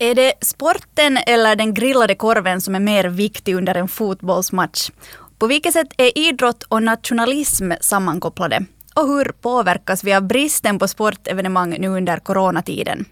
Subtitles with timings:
[0.00, 4.90] Är det sporten eller den grillade korven som är mer viktig under en fotbollsmatch?
[5.38, 8.64] På vilket sätt är idrott och nationalism sammankopplade?
[8.94, 13.04] Och hur påverkas vi av bristen på sportevenemang nu under coronatiden?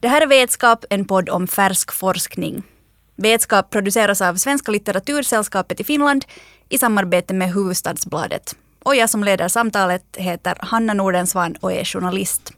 [0.00, 2.62] Det här är Vetskap, en podd om färsk forskning.
[3.16, 6.24] Vetskap produceras av Svenska litteratursällskapet i Finland
[6.68, 8.56] i samarbete med Huvudstadsbladet.
[8.82, 12.52] Och jag som leder samtalet heter Hanna Nordensvan och är journalist.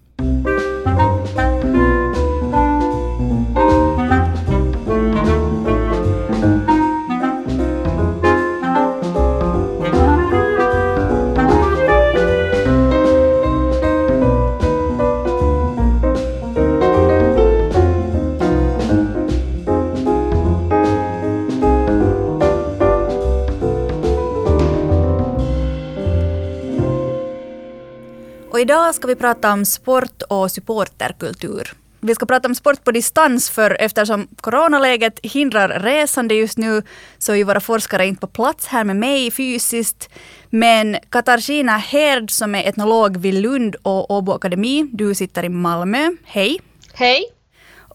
[28.60, 31.72] Och idag ska vi prata om sport och supporterkultur.
[32.00, 36.82] Vi ska prata om sport på distans för eftersom coronaläget hindrar resande just nu
[37.18, 40.08] så är våra forskare inte på plats här med mig fysiskt.
[40.50, 46.10] Men Katarina Herd som är etnolog vid Lund och Åbo Akademi, du sitter i Malmö.
[46.24, 46.60] Hej!
[46.92, 47.24] Hej!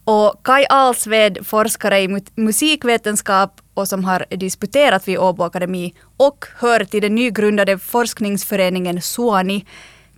[0.03, 6.83] Och Kai Alsved, forskare i musikvetenskap och som har disputerat vid Åbo Akademi och hör
[6.83, 9.65] till den nygrundade forskningsföreningen Suoni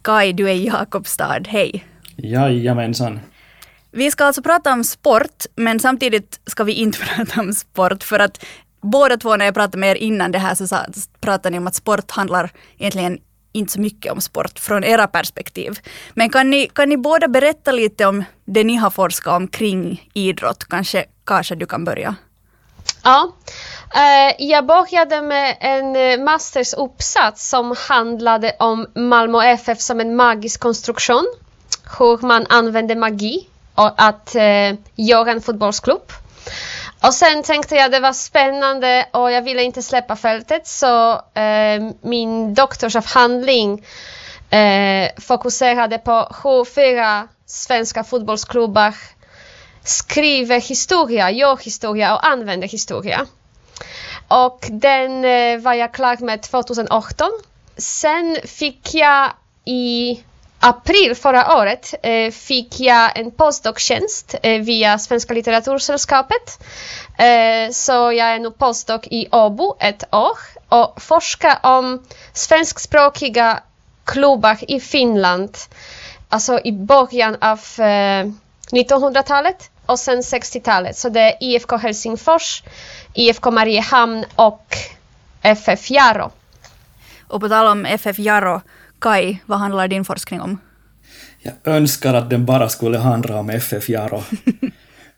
[0.07, 1.43] Kai, du är i Jakobstad.
[1.47, 1.85] Hej!
[2.15, 3.19] Jajamensan.
[3.91, 8.19] Vi ska alltså prata om sport, men samtidigt ska vi inte prata om sport för
[8.19, 8.45] att
[8.81, 10.77] båda två när jag pratade med er innan det här så
[11.21, 13.17] pratade ni om att sport handlar egentligen
[13.51, 15.79] inte så mycket om sport från era perspektiv.
[16.13, 20.09] Men kan ni, kan ni båda berätta lite om det ni har forskat om kring
[20.13, 20.63] idrott?
[20.69, 22.15] Kanske Kasha, du kan börja.
[23.03, 23.31] Ja,
[23.95, 30.59] eh, jag började med en eh, mastersuppsats som handlade om Malmö FF som en magisk
[30.59, 31.27] konstruktion.
[31.99, 36.11] Hur man använder magi och att eh, göra en fotbollsklubb.
[37.03, 41.91] Och sen tänkte jag det var spännande och jag ville inte släppa fältet så eh,
[42.01, 43.85] min doktorsavhandling
[44.49, 48.93] eh, fokuserade på hur fyra svenska fotbollsklubbar
[49.89, 53.25] skriver historia, gör historia och använder historia.
[54.27, 57.29] Och den eh, var jag klar med 2018.
[57.77, 59.31] Sen fick jag
[59.65, 60.23] i
[60.59, 66.59] april förra året eh, fick jag en postdoc-tjänst eh, via Svenska litteratursällskapet.
[67.71, 70.37] Så jag är nu postdoc i Åbo ett år
[70.69, 73.63] och forskar om svenskspråkiga
[74.05, 75.57] klubbar i Finland,
[76.29, 77.59] alltså i början av
[78.71, 80.97] 1900-talet och sen 60-talet.
[80.97, 82.63] Så det är IFK Helsingfors,
[83.13, 84.77] IFK Mariehamn och
[85.41, 86.31] FF Jaro.
[87.27, 88.61] Och på tal om FF Jaro,
[88.99, 90.57] Kai, vad handlar din forskning om?
[91.41, 94.23] Jag önskar att den bara skulle handla om FF Jaro.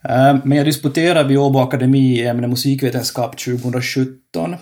[0.04, 4.56] Eh, men jag disputerade vid Åbo Akademi i ämnet musikvetenskap 2017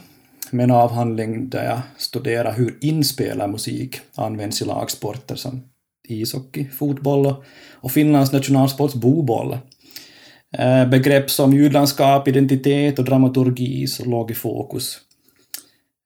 [0.52, 5.64] med en avhandling där jag studerar hur inspelad musik används i lagsporter som
[6.08, 7.36] ishockey, fotboll
[7.74, 9.58] och Finlands nationalsports boboll.
[10.56, 14.98] Eh, begrepp som ljudlandskap, identitet och dramaturgi låg i fokus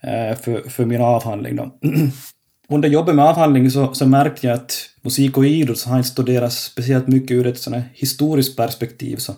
[0.03, 1.55] eh, för, för min avhandling.
[1.55, 1.71] Då.
[2.69, 6.09] Under jobbet med avhandlingen så, så märkte jag att musik och idrott så har inte
[6.09, 9.17] studerats speciellt mycket ur ett sådant historiskt perspektiv.
[9.17, 9.33] Så,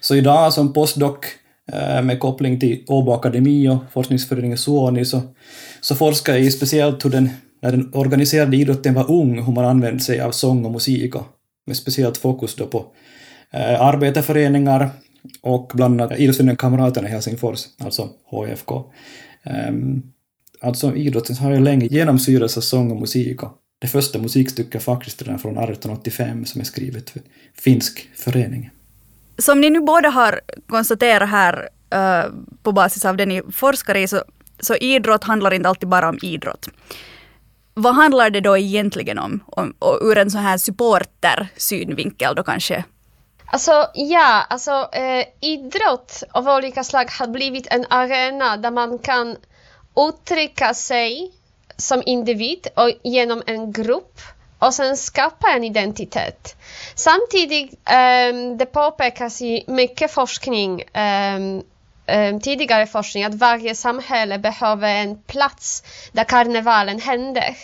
[0.00, 1.18] så idag som postdoc
[1.72, 5.20] eh, med koppling till Åbo Akademi och forskningsföreningen Suoni så,
[5.80, 7.30] så forskar jag i speciellt hur den,
[7.62, 11.26] när den organiserade idrotten var ung, hur man använde sig av sång och musik och
[11.66, 12.86] med speciellt fokus då på
[13.52, 14.90] Eh, arbetarföreningar
[15.40, 18.84] och bland annat Idrottsföreningen i Helsingfors, alltså HFK.
[19.42, 20.02] Ehm,
[20.60, 25.22] alltså idrotten har ju länge genomsyrats av sång och musik och det första musikstycket faktiskt
[25.22, 27.22] redan från 1885 som är skrivet för
[27.54, 28.70] finsk förening.
[29.38, 32.32] Som ni nu båda har konstaterat här uh,
[32.62, 34.22] på basis av det ni forskar i så,
[34.60, 36.68] så idrott handlar inte alltid bara om idrott.
[37.74, 39.40] Vad handlar det då egentligen om?
[39.46, 42.84] om och ur en sån här supporter-synvinkel då kanske
[43.52, 49.36] Alltså ja, alltså eh, idrott av olika slag har blivit en arena där man kan
[49.96, 51.32] uttrycka sig
[51.76, 54.20] som individ och genom en grupp
[54.58, 56.56] och sen skapa en identitet.
[56.94, 61.36] Samtidigt, eh, det påpekas i mycket forskning, eh,
[62.06, 65.82] eh, tidigare forskning, att varje samhälle behöver en plats
[66.12, 67.56] där karnevalen händer.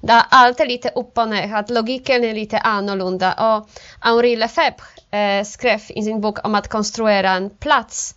[0.00, 3.32] Där allt är lite upp och ner, att logiken är lite annorlunda.
[3.32, 3.68] Och
[4.00, 8.14] Henri Lefebvre eh, skrev i sin bok om att konstruera en plats,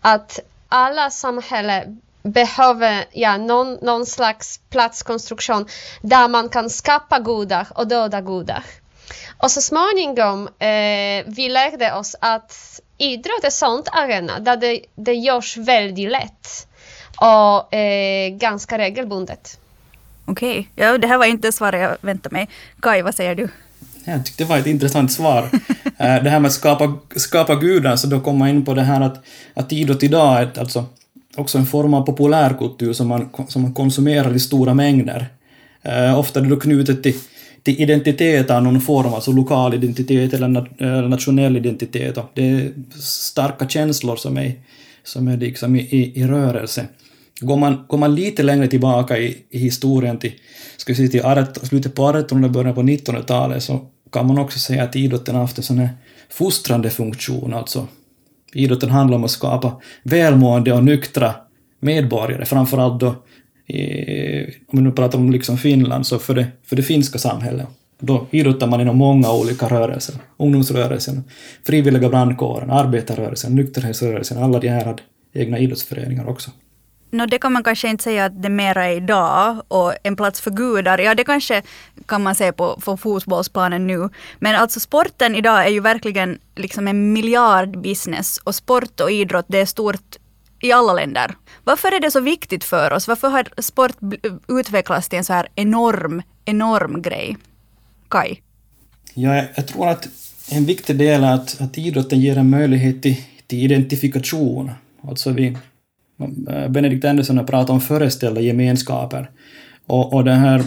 [0.00, 0.38] att
[0.68, 5.66] alla samhällen behöver ja, någon, någon slags platskonstruktion
[6.02, 8.64] där man kan skapa gudar och döda gudar.
[9.38, 15.14] Och så småningom eh, vi lärde oss att idrott är sånt arena där det, det
[15.14, 16.66] görs väldigt lätt
[17.20, 19.58] och eh, ganska regelbundet.
[20.24, 20.86] Okej, okay.
[20.86, 22.48] ja, det här var inte svaret jag väntade mig.
[22.80, 23.48] Kai, vad säger du?
[24.04, 25.50] Jag tyckte det var ett intressant svar.
[25.98, 28.82] Eh, det här med att skapa, skapa gudar, så då kommer man in på det
[28.82, 29.24] här att,
[29.54, 30.84] att idrott idag är alltså
[31.36, 35.26] också en form av populärkultur som man, som man konsumerar i stora mängder.
[35.88, 37.14] Uh, ofta är det då knutet till,
[37.62, 42.18] till identitet av någon form, alltså lokal identitet eller nat nationell identitet.
[42.18, 44.52] Och det är starka känslor som är,
[45.04, 46.86] som är liksom i, i, i rörelse.
[47.40, 50.32] Går man, går man lite längre tillbaka i, i historien till,
[50.76, 54.58] ska vi säga, till slutet på 1800 och början på 1900-talet så kan man också
[54.58, 55.88] säga att idrotten har haft en sån här
[56.30, 57.86] fostrande funktion, alltså
[58.52, 59.72] idrotten handlar om att skapa
[60.02, 61.34] välmående och nyktra
[61.80, 63.14] medborgare, framförallt då
[63.66, 67.66] i, om vi nu pratar om liksom Finland, så för det, för det finska samhället.
[68.00, 70.14] Då idrottar man inom många olika rörelser.
[70.36, 71.24] Ungdomsrörelsen,
[71.66, 75.02] frivilliga brandkåren, arbetarrörelsen, nykterhetsrörelsen, alla de här hade
[75.32, 76.50] egna idrottsföreningar också.
[77.14, 80.40] No, det kan man kanske inte säga att det mera är idag och en plats
[80.40, 81.62] för gudar, ja det kanske
[82.06, 84.08] kan man se på, på fotbollsplanen nu.
[84.38, 89.60] Men alltså sporten idag är ju verkligen liksom en miljardbusiness och sport och idrott det
[89.60, 90.16] är stort
[90.60, 91.34] i alla länder.
[91.64, 93.08] Varför är det så viktigt för oss?
[93.08, 93.96] Varför har sport
[94.48, 97.36] utvecklats till en så här enorm, enorm grej?
[98.08, 98.36] Kai?
[99.14, 100.08] Ja, jag, tror att
[100.50, 103.16] en viktig del är att, att idrotten ger en möjlighet till,
[103.46, 104.70] till identifikation.
[105.08, 105.56] Alltså vi,
[106.20, 109.30] Eh, Benedikt Andersson har pratat om föreställda gemenskaper.
[109.86, 110.62] Och, och det här,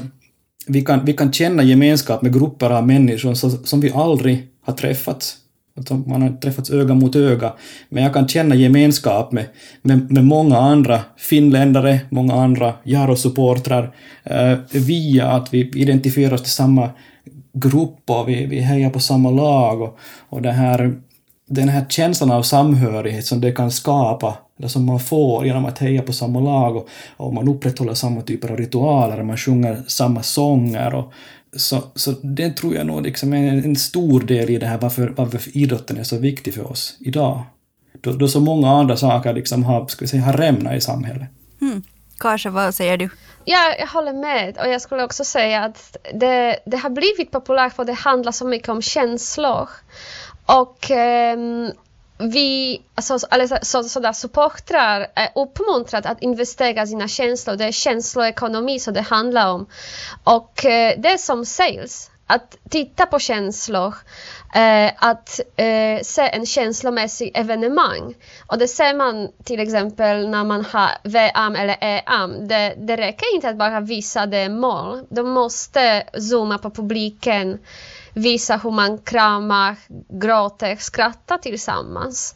[0.67, 4.73] vi, kan, vi kan känna gemenskap med grupper av människor som, som vi aldrig har
[4.73, 5.37] träffats.
[5.77, 7.53] Alltså, man har träffats öga mot öga.
[7.89, 9.45] Men jag kan känna gemenskap med,
[9.81, 16.51] med, med många andra finländare, många andra Jaro-supportrar, eh, via att vi identifierar oss till
[16.51, 16.89] samma
[17.53, 19.81] grupp och vi, vi hejar på samma lag.
[19.81, 19.97] Och,
[20.29, 20.95] och det här,
[21.49, 25.79] den här känslan av samhörighet som det kan skapa eller som man får genom att
[25.79, 30.23] heja på samma lag och, och man upprätthåller samma typer av ritualer, man sjunger samma
[30.23, 31.13] sånger och
[31.55, 35.13] så, så det tror jag nog liksom är en, stor del i det här varför,
[35.17, 37.43] varför idrotten är så viktig för oss idag.
[38.01, 41.27] Då, då så många andra saker liksom har, ska vi säga, har rämnat i samhället.
[41.61, 41.83] Mm.
[42.19, 43.09] Kanske, vad säger du?
[43.45, 44.57] Ja, jag håller med.
[44.57, 48.47] Och jag skulle också säga att det, det har blivit populärt för det handlar så
[48.47, 49.69] mycket om känslor.
[50.45, 50.91] Och
[51.35, 51.71] um,
[52.19, 57.55] vi, alltså, eller så, supportrar är uppmuntrade att investera sina känslor.
[57.55, 59.67] Det är känsloekonomi som det handlar om.
[60.23, 62.11] Och eh, det är som sales.
[62.29, 63.95] Att titta på känslor,
[64.55, 68.15] eh, att eh, se en känslomässig evenemang.
[68.47, 72.47] Och det ser man till exempel när man har VM eller EM.
[72.47, 75.05] Det, det räcker inte att bara visa det mål.
[75.09, 77.59] De måste zooma på publiken
[78.17, 79.75] visa hur man kramar,
[80.09, 82.35] gråter, skrattar tillsammans.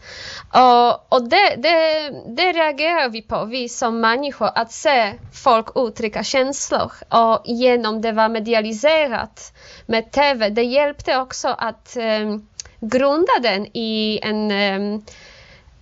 [0.53, 5.13] Och, och det, det, det reagerar vi på, vi som människor, att se
[5.43, 6.91] folk uttrycka känslor.
[7.09, 9.53] Och genom det var medialiserat
[9.85, 12.47] med TV, det hjälpte också att um,
[12.79, 15.05] grunda den i en um,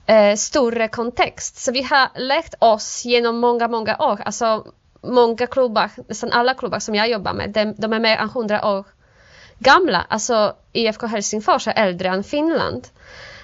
[0.09, 1.57] uh, större kontext.
[1.57, 4.65] Så vi har lärt oss genom många, många år, alltså
[5.01, 8.67] många klubbar, nästan alla klubbar som jag jobbar med, de, de är mer än 100
[8.67, 8.85] år
[9.59, 12.87] gamla, alltså IFK Helsingfors är äldre än Finland.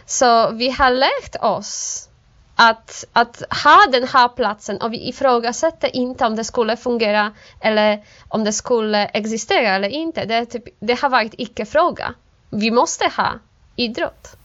[0.06, 2.10] Så vi har lärt oss
[2.56, 8.04] att, att ha den här platsen och vi ifrågasätter inte om det skulle fungera eller
[8.28, 10.26] om det skulle existera eller inte.
[10.26, 12.14] Det, typ, det har varit icke-fråga.
[12.50, 13.34] Vi måste ha
[13.76, 14.38] idrott.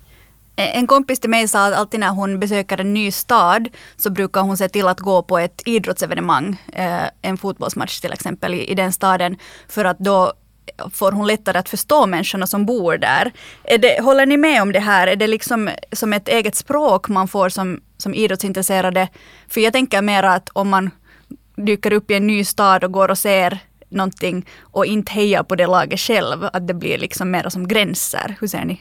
[0.57, 4.11] Eh, en kompis till mig sa att alltid när hon besöker en ny stad så
[4.11, 8.75] brukar hon se till att gå på ett idrottsevenemang, eh, en fotbollsmatch till exempel i
[8.75, 9.37] den staden,
[9.69, 10.33] för att då
[10.93, 13.33] får hon lättare att förstå människorna som bor där.
[13.65, 15.07] Är det, håller ni med om det här?
[15.07, 19.09] Är det liksom som ett eget språk man får som, som idrottsintresserade?
[19.49, 20.91] För jag tänker mer att om man
[21.57, 23.59] dyker upp i en ny stad och går och ser
[23.89, 28.37] någonting och inte hejar på det laget själv, att det blir liksom mer som gränser.
[28.41, 28.81] Hur ser ni?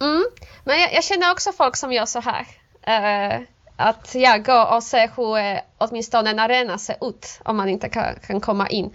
[0.00, 0.24] Mm.
[0.64, 2.46] Men jag, jag känner också folk som gör så här.
[2.88, 3.46] Uh,
[3.80, 7.88] att ja, gå och se hur eh, åtminstone en arena ser ut om man inte
[7.88, 8.94] kan, kan komma in.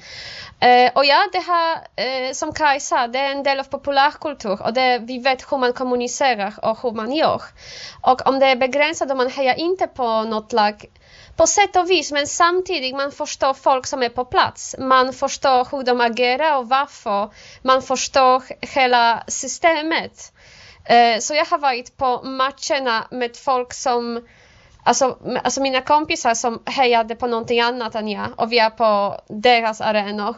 [0.60, 4.62] Eh, och ja, det här, eh, som Kaj sa, det är en del av populärkultur
[4.62, 7.42] och det, vi vet hur man kommunicerar och hur man gör.
[8.02, 10.86] Och om det är begränsat och man hejar inte på något lag
[11.36, 14.76] på sätt och vis, men samtidigt man förstår folk som är på plats.
[14.80, 17.30] Man förstår hur de agerar och varför.
[17.62, 20.34] Man förstår hela systemet.
[20.86, 24.28] Eh, så jag har varit på matcherna med folk som
[24.88, 29.22] Alltså, alltså mina kompisar som hejade på någonting annat än jag och vi är på
[29.28, 30.36] deras arenor.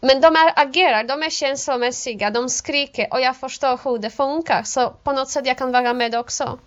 [0.00, 4.62] men de är, agerar, de är känslomässiga, de skriker och jag förstår hur det funkar.
[4.62, 6.58] Så på något sätt jag kan vara med också.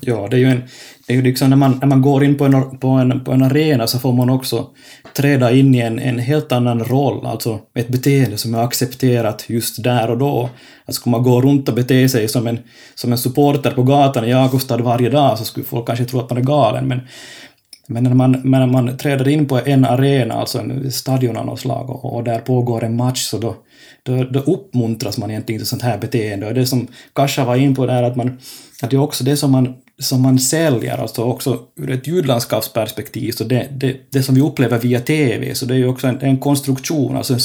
[0.00, 0.62] Ja, det är ju, en,
[1.06, 3.32] det är ju liksom när man, när man går in på en, på, en, på
[3.32, 4.66] en arena så får man också
[5.16, 9.82] träda in i en, en helt annan roll, alltså ett beteende som är accepterat just
[9.82, 10.50] där och då.
[10.86, 12.58] Alltså skulle man gå runt och bete sig som en,
[12.94, 16.30] som en supporter på gatan i Jakobstad varje dag så skulle folk kanske tro att
[16.30, 17.00] man är galen, men
[17.90, 21.60] men när man, när man träder in på en arena, alltså en stadion av något
[21.60, 23.56] slag, och, och där pågår en match, så då,
[24.02, 26.46] då, då uppmuntras man egentligen till sånt här beteende.
[26.46, 28.38] Och det som Kasha var in på där, att, man,
[28.82, 33.32] att det är också det som man som man säljer, alltså också ur ett ljudlandskapsperspektiv,
[33.32, 36.20] så det, det, det som vi upplever via TV, så det är ju också en,
[36.20, 37.36] en konstruktion, alltså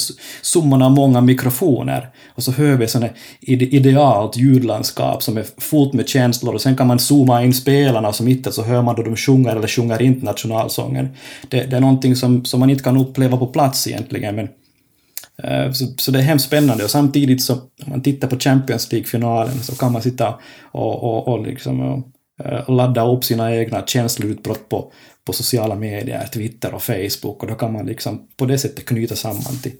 [0.42, 6.08] summan av många mikrofoner, och så hör vi sådant idealt ljudlandskap som är fullt med
[6.08, 9.16] känslor, och sen kan man zooma in spelarna, så mitt så hör man då de
[9.16, 11.08] sjunger eller sjunger inte nationalsången.
[11.48, 14.48] Det, det är någonting som, som man inte kan uppleva på plats egentligen, men
[15.42, 18.92] eh, så, så, det är hemskt spännande och samtidigt så, om man tittar på Champions
[18.92, 20.34] League-finalen så kan man sitta
[20.72, 22.12] och, och, och liksom och
[22.44, 24.92] Eh, ladda upp sina egna känsloutbrott på,
[25.24, 29.16] på sociala medier, Twitter och Facebook och då kan man liksom på det sättet knyta
[29.16, 29.72] samman till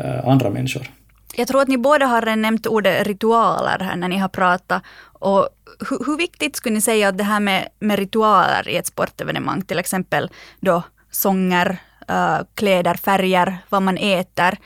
[0.00, 0.90] uh, andra människor.
[1.36, 4.82] Jag tror att ni båda har nämnt ordet ritualer här när ni har pratat.
[5.02, 5.48] Och
[5.90, 9.62] hur, hur viktigt skulle ni säga att det här med, med ritualer i ett sportevenemang,
[9.62, 11.78] till exempel då sånger,
[12.10, 14.58] uh, kläder, färger, vad man äter.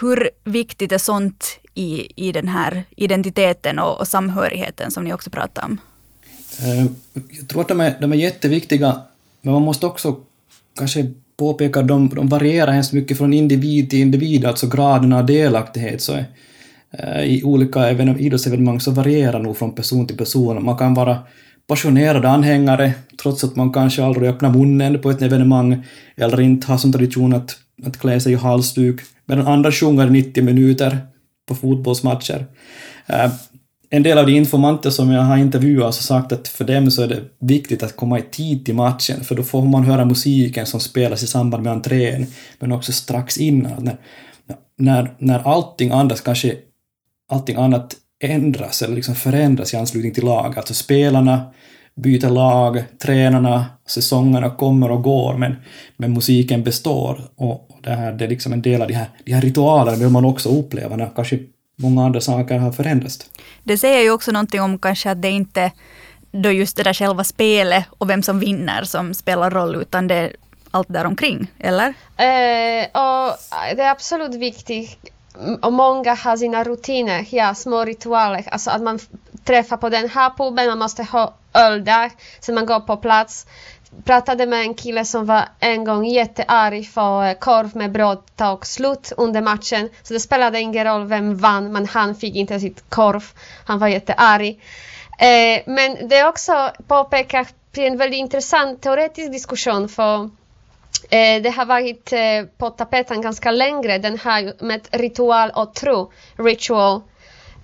[0.00, 5.30] Hur viktigt är sånt i, i den här identiteten och, och samhörigheten som ni också
[5.30, 5.78] pratar om?
[6.62, 6.86] Eh,
[7.38, 9.00] jag tror att de är, de är jätteviktiga,
[9.42, 10.16] men man måste också
[10.78, 11.06] kanske
[11.36, 16.02] påpeka att de, de varierar hemskt mycket från individ till individ, alltså graden av delaktighet.
[16.02, 16.16] Så
[16.90, 20.64] eh, I olika idrottsevenemang så varierar nog från person till person.
[20.64, 21.18] Man kan vara
[21.66, 22.92] passionerad anhängare
[23.22, 27.34] trots att man kanske aldrig öppnar munnen på ett evenemang eller inte har som tradition
[27.34, 27.56] att,
[27.86, 30.98] att klä sig i halsduk, medan andra sjunger 90 minuter
[31.46, 32.46] på fotbollsmatcher.
[33.06, 33.30] Eh,
[33.94, 37.02] en del av de informanter som jag har intervjuat har sagt att för dem så
[37.02, 40.66] är det viktigt att komma i tid till matchen, för då får man höra musiken
[40.66, 42.26] som spelas i samband med entrén,
[42.58, 43.84] men också strax innan.
[43.84, 43.96] När,
[44.78, 46.56] när, när allting annat kanske,
[47.28, 51.40] allting annat ändras eller liksom förändras i anslutning till lag, alltså spelarna
[51.94, 55.56] byter lag, tränarna, säsongerna kommer och går, men,
[55.96, 57.20] men musiken består.
[57.36, 60.08] Och det, här, det är liksom en del av de här, de här ritualerna vill
[60.08, 61.38] man också uppleva när kanske
[61.76, 63.30] många andra saker har förändrats.
[63.62, 65.72] Det säger ju också någonting om kanske att det inte
[66.32, 70.14] då just det där själva spelet och vem som vinner som spelar roll, utan det
[70.14, 70.36] är
[70.70, 71.88] allt där omkring, eller?
[72.16, 73.36] Eh, och
[73.76, 74.98] det är absolut viktigt
[75.62, 78.98] och många har sina rutiner, ja, små ritualer, alltså att man
[79.44, 83.46] träffar på den här puben, man måste ha öl där, sen man går på plats
[84.04, 88.66] pratade med en kille som var en gång jättearg för eh, korv med bröd tog
[88.66, 89.88] slut under matchen.
[90.02, 93.24] Så det spelade ingen roll vem vann, men han fick inte sitt korv.
[93.64, 94.60] Han var jättearg.
[95.18, 97.46] Eh, men det är också påpekar
[97.76, 100.24] en väldigt intressant teoretisk diskussion för
[101.10, 106.12] eh, det har varit eh, på tapeten ganska länge, den här med ritual och tro,
[106.36, 107.00] ritual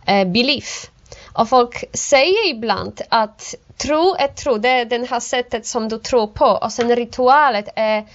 [0.07, 0.91] eh, belief.
[1.33, 5.99] Och folk säger ibland att tro är tro, det är det här sättet som du
[5.99, 8.07] tror på och sen ritualet är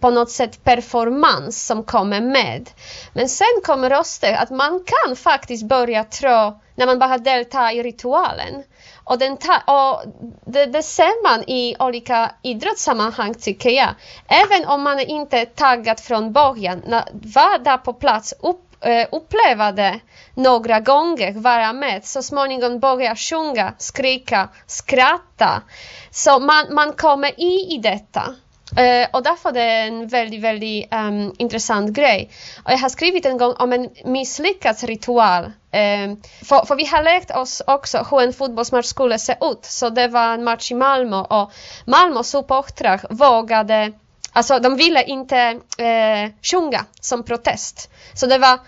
[0.00, 2.70] på något sätt performance som kommer med.
[3.12, 7.82] Men sen kommer röster att man kan faktiskt börja tro när man bara deltar i
[7.82, 8.62] ritualen.
[9.04, 9.32] Och, den
[9.66, 10.02] och
[10.44, 13.88] det, det, ser man i olika idrottssammanhang tycker jag.
[14.28, 16.82] Även om man inte är taggad från början,
[17.12, 20.00] var där på plats, upp Eh, uppleva det
[20.34, 25.62] några gånger, vara med, så småningom börja sjunga, skrika, skratta.
[26.10, 28.34] Så man, man kommer in i detta.
[28.78, 32.30] Uh, och därför är det en väldigt, väldigt um, intressant grej.
[32.64, 35.44] Och jag har skrivit en gång om en misslyckad ritual.
[35.44, 39.64] Uh, för, för, vi har lärt oss också hur en fotbollsmatch skulle se ut.
[39.64, 41.52] Så det var en match i Malmö och
[41.84, 43.92] Malmö supportrar vågade
[44.32, 45.38] Alltså de ville inte
[45.78, 47.90] eh, sjunga som protest.
[48.14, 48.60] Så det var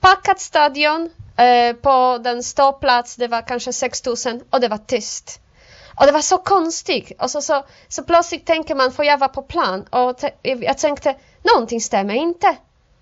[0.00, 5.40] packat stadion eh, på den ståplats, det var kanske 6000 och det var tyst.
[6.00, 7.12] Och det var så konstigt.
[7.22, 9.86] Och så, så, så plötsligt tänker man, får jag vara på plan?
[9.90, 12.56] Och jag tänkte, någonting stämmer inte.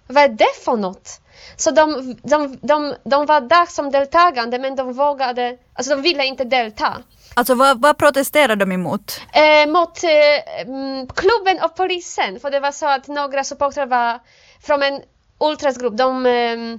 [0.08, 1.20] Vad är det för något?
[1.56, 6.24] Så de, de, de, de var där som deltagande men de vågade, alltså de ville
[6.24, 6.96] inte delta.
[7.34, 9.20] Alltså vad, vad protesterade de emot?
[9.32, 12.40] Eh, mot eh, mm, klubben och polisen.
[12.40, 14.20] För det var så att några supportrar var
[14.62, 15.02] från en
[15.40, 15.96] ultrasgrupp.
[15.96, 16.78] De, eh,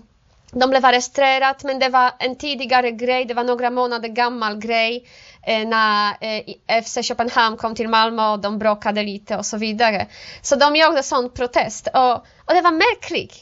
[0.52, 5.08] de blev arresterade men det var en tidigare grej, det var några månader gammal grej
[5.44, 10.08] Eh, när eh, FC Köpenhamn kom till Malmö och de bråkade lite och så vidare.
[10.42, 13.34] Så de gjorde sån protest och, och det var märkligt.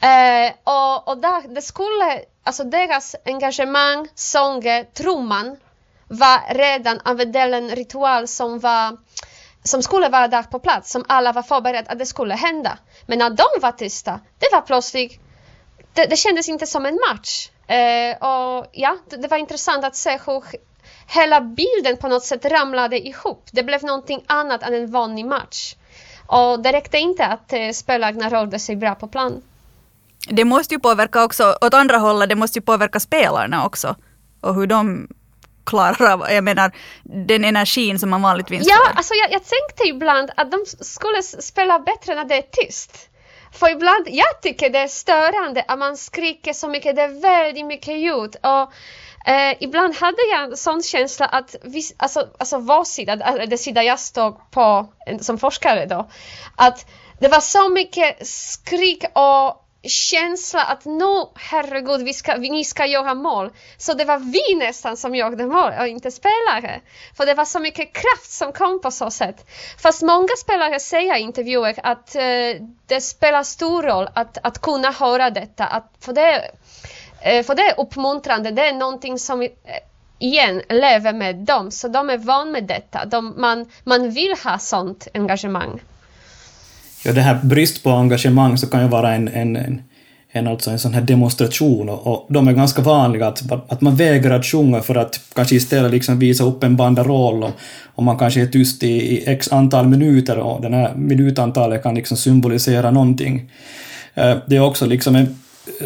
[0.00, 5.56] Eh, och och där, det skulle, alltså deras engagemang, sånger, trumman
[6.08, 8.96] var redan av en ritual som var
[9.64, 12.78] som skulle vara där på plats, som alla var förberedda att det skulle hända.
[13.06, 15.20] Men när de var tysta, det var plötsligt,
[15.92, 17.48] det, det kändes inte som en match.
[17.66, 20.44] Eh, och ja, det, det, var intressant att se hur
[21.06, 23.48] hela bilden på något sätt ramlade ihop.
[23.52, 25.74] Det blev någonting annat än en vanlig match.
[26.26, 29.42] Och det räckte inte att eh, spelarna rörde sig bra på plan.
[30.28, 33.96] Det måste ju påverka också, åt andra hållet, det måste ju påverka spelarna också.
[34.40, 35.08] Och hur de
[35.64, 40.30] klarar av, jag menar den energin som man vanligtvis Ja, alltså jag, jag tänkte ibland
[40.36, 43.08] att de skulle spela bättre när det är tyst.
[43.52, 47.66] För ibland, jag tycker det är störande att man skriker så mycket, det är väldigt
[47.66, 48.36] mycket ljud.
[48.42, 48.72] Och
[49.26, 53.16] Eh, ibland hade jag en sån känsla att vi, alltså, alltså vår sida,
[53.46, 54.88] den sida jag stod på
[55.20, 56.08] som forskare då,
[56.56, 56.86] att
[57.20, 62.86] det var så mycket skrik och känsla att nu, herregud, vi ska, vi, ni ska
[62.86, 63.50] göra mål.
[63.76, 66.80] Så det var vi nästan som gjorde mål och inte spelare.
[67.16, 69.46] För det var så mycket kraft som kom på så sätt.
[69.82, 72.22] Fast många spelare säger i intervjuer att eh,
[72.86, 75.64] det spelar stor roll att, att kunna höra detta.
[75.64, 76.50] Att, för, det,
[77.24, 79.48] Eh, för det är uppmuntrande, det är någonting som eh,
[80.18, 83.04] igen lever med dem, så de är van med detta.
[83.04, 85.80] De, man, man vill ha sånt engagemang
[87.04, 89.82] ja, det här brist på engagemang så kan ju vara en, en, en,
[90.32, 93.96] en, alltså en sån här demonstration och, och de är ganska vanliga att, att man
[93.96, 97.50] vägrar att sjunga för att kanske istället liksom visa upp en banderoll och,
[97.94, 101.94] och man kanske är tyst i, i x antal minuter och det här minutantalet kan
[101.94, 103.50] liksom symbolisera någonting.
[104.14, 105.38] Eh, det är också liksom en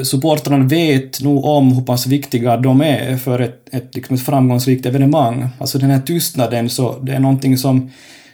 [0.02, 4.86] supportrarna vet nog om hur pass viktiga de är för ett, ett, liksom ett framgångsrikt
[4.86, 5.48] evenemang.
[5.58, 7.90] Alltså den här tystnaden, så det är någonting som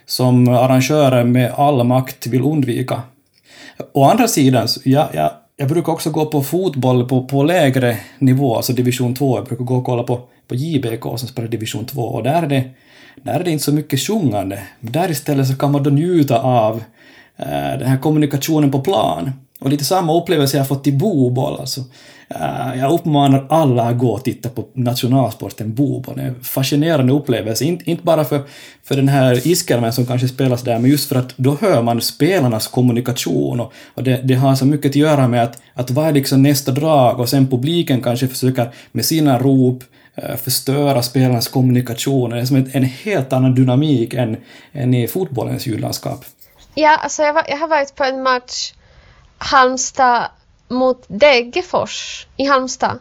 [0.06, 3.02] som arrangörer med all makt vill undvika.
[3.92, 8.56] Å andra sidan, jag, jag, jag brukar också gå på fotboll på, på lägre nivå,
[8.56, 9.38] alltså division 2.
[9.38, 12.46] Jag brukar gå och kolla på, på JBK som spelar division 2 och där är
[12.46, 12.64] det,
[13.22, 14.62] där är det inte så mycket sjungande.
[14.80, 16.82] Där istället så kan man då njuta av
[17.36, 19.32] eh, den här kommunikationen på plan.
[19.64, 21.60] Och lite samma upplevelse jag har fått i boboll.
[21.60, 21.80] Alltså.
[22.40, 26.16] Uh, jag uppmanar alla att gå och titta på nationalsporten boboll.
[26.16, 27.64] Det är en fascinerande upplevelse.
[27.64, 28.42] In, inte bara för,
[28.82, 32.00] för den här iskarmen som kanske spelas där, men just för att då hör man
[32.00, 36.08] spelarnas kommunikation och, och det, det, har så mycket att göra med att, att vad
[36.08, 39.84] är liksom nästa drag och sen publiken kanske försöker med sina rop
[40.18, 42.30] uh, förstöra spelarnas kommunikation.
[42.30, 44.36] Det är som en, en helt annan dynamik än,
[44.72, 46.24] än i fotbollens ljudlandskap.
[46.74, 48.72] Ja, alltså jag, var, jag har varit på en match
[49.44, 50.30] Halmstad
[50.68, 52.98] mot Degerfors i Halmstad.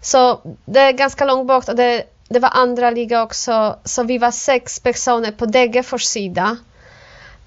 [0.00, 3.78] Så det är ganska långt bort och det, det var andra liga också.
[3.84, 6.56] Så vi var sex personer på Degerfors sida.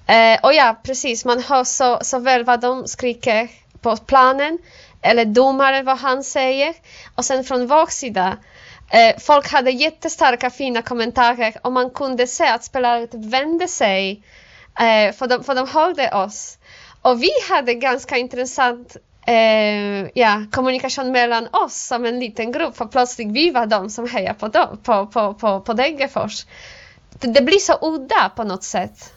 [0.06, 3.48] Eh, och ja, precis, man hör så, så väl vad de skriker
[3.80, 4.58] på planen.
[5.02, 6.74] Eller domaren vad han säger.
[7.14, 8.36] Och sen från vår sida
[8.90, 14.22] Eh, folk hade jättestarka fina kommentarer och man kunde se att spelare vände sig
[14.80, 16.57] eh, för, de, för de hörde oss.
[17.02, 22.84] Och vi hade ganska intressant eh, ja, kommunikation mellan oss som en liten grupp, för
[22.84, 26.46] plötsligt vi var de som hejade på, dem, på, på, på, på Degerfors.
[27.20, 29.14] Det, det blir så udda på något sätt.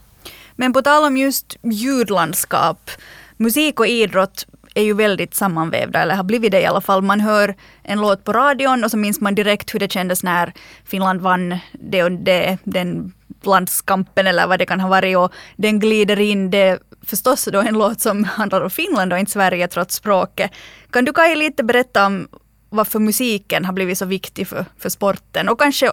[0.56, 2.92] Men på tal om just ljudlandskap,
[3.38, 7.02] musik och idrott är ju väldigt sammanvävda, eller har blivit det i alla fall.
[7.02, 10.54] Man hör en låt på radion och så minns man direkt hur det kändes när
[10.86, 13.14] Finland vann det och det, den
[13.44, 16.52] landskampen eller vad det kan ha varit och den glider in.
[16.52, 20.52] Det förstås då en låt som handlar om Finland och inte Sverige trots språket.
[20.90, 22.28] Kan du Kaj lite berätta om
[22.70, 25.92] varför musiken har blivit så viktig för, för sporten och kanske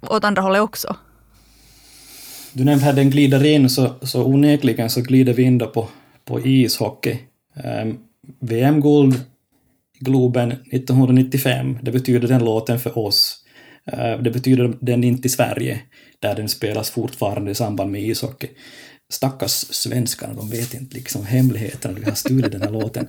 [0.00, 0.96] åt andra hållet också?
[2.52, 5.88] Du nämnde här den glider in, så, så onekligen så glider vi in då på,
[6.24, 7.18] på ishockey.
[7.82, 7.98] Um,
[8.40, 9.14] VM-guld
[10.00, 13.44] i Globen 1995, det betyder den låten för oss.
[13.92, 15.80] Uh, det betyder den inte i Sverige,
[16.20, 18.48] där den spelas fortfarande i samband med ishockey
[19.12, 23.06] stackars svenskarna, de vet inte liksom hemligheterna, vi har stulit den här låten.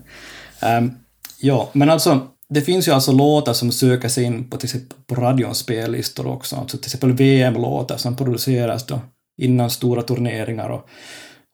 [0.79, 0.97] Um,
[1.39, 4.97] ja, men alltså, det finns ju alltså låtar som söker sig in på till exempel
[5.07, 8.99] på radions spellistor också, alltså till exempel VM-låtar som produceras då
[9.37, 10.89] innan stora turneringar och,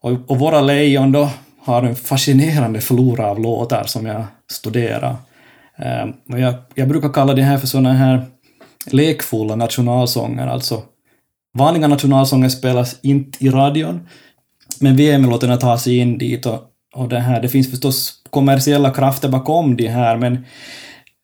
[0.02, 1.30] och, och våra lejon då
[1.60, 5.16] har en fascinerande flora av låtar som jag studerar.
[5.78, 8.24] Um, och jag, jag brukar kalla det här för sådana här
[8.86, 10.82] lekfulla nationalsånger, alltså
[11.58, 14.08] vanliga nationalsånger spelas inte i radion,
[14.80, 16.62] men VM-låtarna tar sig in dit och,
[16.94, 20.44] och det här, det finns förstås kommersiella krafter bakom de här, men,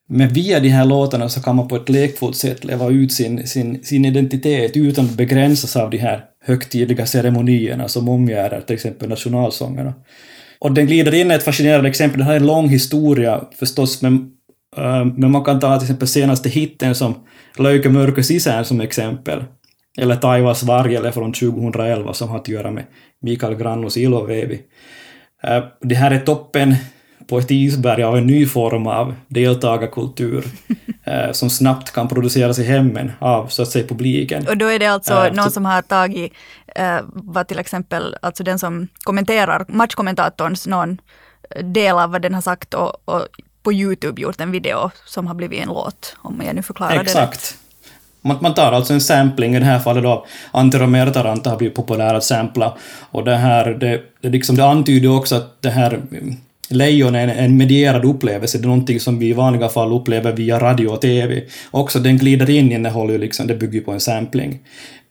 [0.08, 3.46] men via de här låtarna så kan man på ett lekfullt sätt leva ut sin,
[3.46, 9.08] sin, sin identitet utan att begränsas av de här högtidliga ceremonierna som omgärdar till exempel
[9.08, 9.94] nationalsångerna.
[10.58, 12.18] Och den glider in i ett fascinerande exempel.
[12.18, 14.14] Det här är en lång historia förstås, men,
[14.78, 17.14] uh, men man kan ta till exempel senaste hitten som
[17.58, 19.44] Löjke mörke sisään som exempel.
[19.98, 22.84] Eller Taivas vargele från 2011 som har att göra med
[23.22, 24.60] Mikael Grannus Ilovevi.
[25.44, 26.74] Uh, det här är toppen
[27.30, 30.44] på ett isberg av en ny form av deltagarkultur
[31.04, 34.48] eh, som snabbt kan produceras i hemmen av så att säga publiken.
[34.48, 36.32] Och då är det alltså eh, någon som har tagit
[36.66, 41.00] eh, vad till exempel alltså den som kommenterar, matchkommentatorns någon
[41.62, 43.26] del av vad den har sagt och, och
[43.62, 47.16] på Youtube gjort en video som har blivit en låt, om jag nu förklarar Exakt.
[47.16, 47.56] det rätt.
[48.22, 51.76] Man, man tar alltså en sampling, i det här fallet då Antti Taranta har blivit
[51.76, 52.76] populär att sampla,
[53.10, 56.34] och det här, det, det, liksom, det antyder också att det här eh,
[56.72, 60.58] Lejon är en medierad upplevelse, det är någonting som vi i vanliga fall upplever via
[60.58, 61.42] radio och TV.
[61.70, 64.58] Också den glider in innehåller ju liksom, det bygger på en sampling.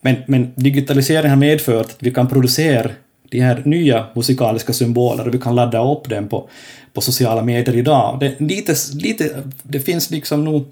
[0.01, 2.89] Men, men digitaliseringen har medfört att vi kan producera
[3.29, 6.49] de här nya musikaliska symboler och vi kan ladda upp dem på,
[6.93, 8.19] på sociala medier idag.
[8.19, 10.65] Det, lite, lite, det finns liksom nog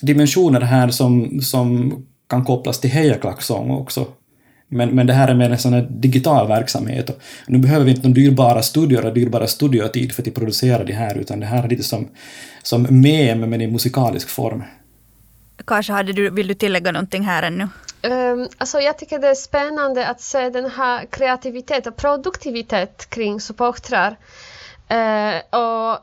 [0.00, 1.94] dimensioner här som, som
[2.28, 4.06] kan kopplas till hejaklacksång också.
[4.68, 7.10] Men, men det här är mer en sån här digital verksamhet.
[7.10, 10.92] Och nu behöver vi inte någon dyrbara studior eller dyrbara studiotid för att producera det
[10.92, 12.08] här, utan det här är lite som,
[12.62, 14.62] som mem, men i musikalisk form.
[15.66, 17.68] Kanske hade du, vill du tillägga någonting här ännu?
[18.02, 23.40] Um, alltså jag tycker det är spännande att se den här kreativitet och produktivitet kring
[23.40, 24.16] supportrar.
[24.92, 25.98] Uh, och,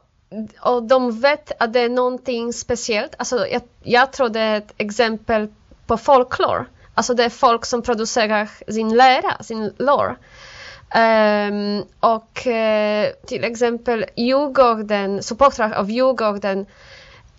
[0.62, 3.16] och de vet att det är någonting speciellt.
[3.18, 5.48] Alltså jag, jag tror det är ett exempel
[5.88, 6.66] på folklore.
[6.94, 10.16] Alltså det är folk som producerar sin lära, sin lore.
[10.96, 16.66] Um, och uh, till exempel Djurgården, supportrar av Djurgården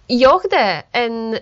[0.07, 1.39] gjorde en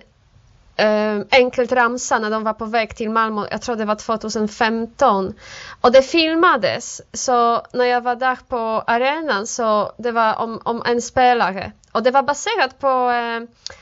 [0.81, 5.35] uh, enkelt ramsa när de var på väg till Malmö, jag tror det var 2015.
[5.81, 8.57] Och det filmades, så när jag var där på
[8.87, 13.41] arenan så det var om, om en spelare och det var baserat på eh,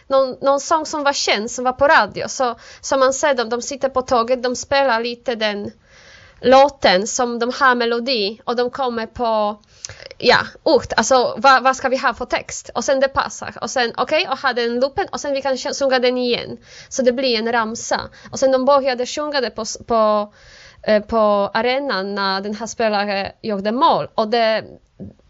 [0.08, 2.28] någon, någon sång som var känd, som var på radio.
[2.28, 5.72] Så som man ser dem, de sitter på tåget, de spelar lite den
[6.40, 9.60] låten som de har melodi och de kommer på
[10.18, 12.70] ja, ort, alltså vad, vad ska vi ha för text?
[12.74, 13.58] Och sen det passar.
[13.60, 16.58] Och sen okej, okay, och ha den loopen och sen vi kan sjunga den igen.
[16.88, 18.00] Så det blir en ramsa.
[18.30, 20.32] Och sen de började sjunga det på, på,
[20.82, 24.08] Eh, på arenan när den här spelaren gjorde mål.
[24.14, 24.64] Och det,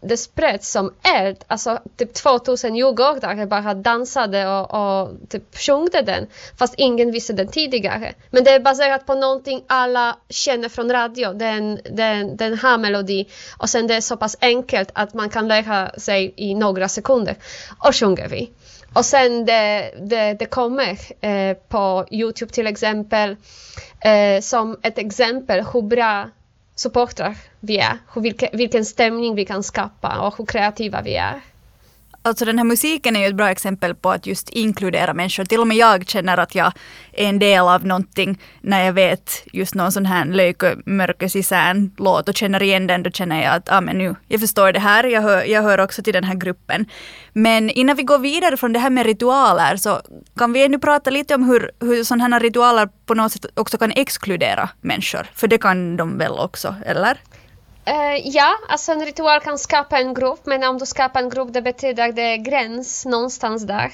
[0.01, 1.37] det spreds som eld.
[1.47, 6.27] Alltså typ 2000 djurgårdare bara dansade och, och typ sjungde den.
[6.59, 8.13] Fast ingen visste den tidigare.
[8.29, 11.33] Men det är baserat på någonting alla känner från radio.
[11.33, 13.25] Den, den, den här melodin
[13.57, 17.35] Och sen det är så pass enkelt att man kan lära sig i några sekunder.
[17.87, 18.51] Och sjunger vi.
[18.93, 23.35] Och sen det, det, det kommer eh, på Youtube till exempel
[24.01, 26.29] eh, som ett exempel hur bra
[26.75, 31.41] supportrar vi är, hur, vilken, vilken stämning vi kan skapa och hur kreativa vi är.
[32.23, 35.45] Alltså den här musiken är ju ett bra exempel på att just inkludera människor.
[35.45, 36.71] Till och med jag känner att jag
[37.13, 42.29] är en del av någonting när jag vet just någon sån här löjkö mörkesisään låt
[42.29, 43.03] och känner igen den.
[43.03, 45.79] Då känner jag att ah, men nu, jag förstår det här, jag hör, jag hör
[45.79, 46.85] också till den här gruppen.
[47.33, 50.01] Men innan vi går vidare från det här med ritualer så
[50.37, 53.77] kan vi ännu prata lite om hur, hur sådana här ritualer på något sätt också
[53.77, 55.27] kan exkludera människor.
[55.35, 57.17] För det kan de väl också, eller?
[57.87, 61.53] Uh, ja, alltså en ritual kan skapa en grupp, men om du skapar en grupp
[61.53, 63.91] det betyder att det är gräns någonstans där.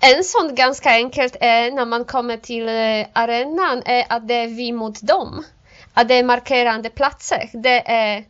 [0.00, 4.46] En sån ganska enkelt är när man kommer till eh, arenan är att det är
[4.46, 5.44] vi mot dem.
[5.94, 7.50] Att det är markerande platser.
[7.52, 8.24] Det är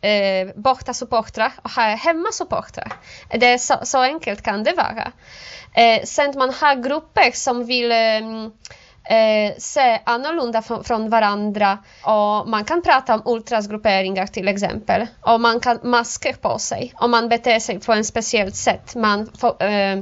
[0.00, 2.92] eh, borta supportrar och här är hemma supportrar.
[3.30, 5.12] Det är så, så enkelt kan det vara.
[5.74, 8.48] Eh, sen man har grupper som vill eh,
[9.08, 15.60] eh, se annorlunda från varandra och man kan prata om ultrasgrupperingar till exempel och man
[15.60, 18.94] kan masker på sig om man beter sig på ett speciellt sätt.
[18.94, 19.98] Man, får, eh,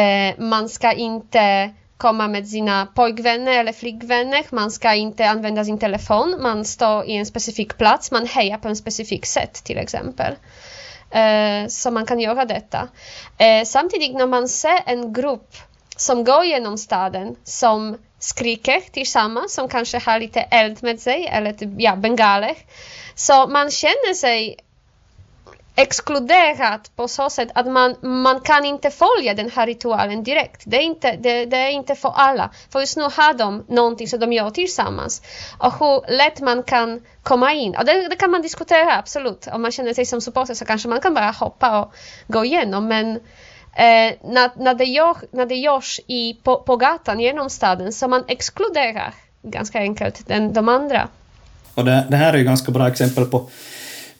[0.00, 4.44] eh, man ska inte komma med sina pojkvänner eller flickvänner.
[4.50, 6.36] Man ska inte använda sin telefon.
[6.40, 8.10] Man står i en specifik plats.
[8.10, 10.34] Man hejar på en specifik sätt till exempel.
[11.10, 12.88] Eh, så man kan göra detta.
[13.38, 15.56] Eh, samtidigt när man ser en grupp
[15.96, 21.52] som går genom staden som skriker tillsammans, som kanske har lite eld med sig eller
[21.52, 22.56] typ, ja, bengaler.
[23.14, 24.56] Så man känner sig
[25.78, 30.62] exkluderad på så sätt att man, man kan inte följa den här ritualen direkt.
[30.66, 32.50] Det är inte, det, det är inte för alla.
[32.70, 35.22] För just nu har de någonting som de gör tillsammans.
[35.58, 37.76] Och hur lätt man kan komma in.
[37.76, 39.48] Och det, det kan man diskutera absolut.
[39.52, 41.94] Om man känner sig som supporter så kanske man kan bara hoppa och
[42.26, 42.88] gå igenom.
[42.88, 43.20] Men
[43.78, 48.08] Eh, när, när, det gör, när det görs i, på, på gatan genom staden så
[48.08, 51.08] man exkluderar ganska enkelt den, de andra.
[51.74, 53.48] Och det, det här är ju ganska bra exempel på,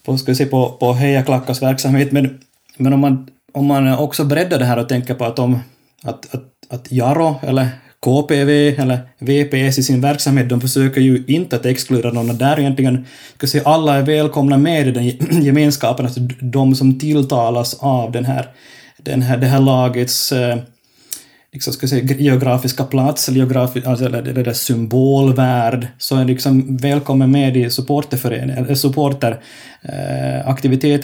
[0.05, 2.39] på ska se på, på Heja Klackas verksamhet, men,
[2.77, 5.59] men om, man, om man också breddar det här och tänker på att, om,
[6.03, 7.67] att, att, att Jaro eller
[7.99, 13.05] KPV eller VPS i sin verksamhet, de försöker ju inte att exkludera någon, där egentligen,
[13.37, 15.05] ska säga, alla är välkomna med i den
[15.43, 18.47] gemenskapen, alltså de som tilltalas av den här,
[19.03, 20.57] den här, det här lagets eh,
[21.53, 26.77] liksom, ska säga, geografiska plats, eller, geografi, alltså, eller, eller där symbolvärld, så är liksom
[26.77, 28.67] välkommen med i supporteraktiviteten.
[28.69, 29.41] Eh, supporter,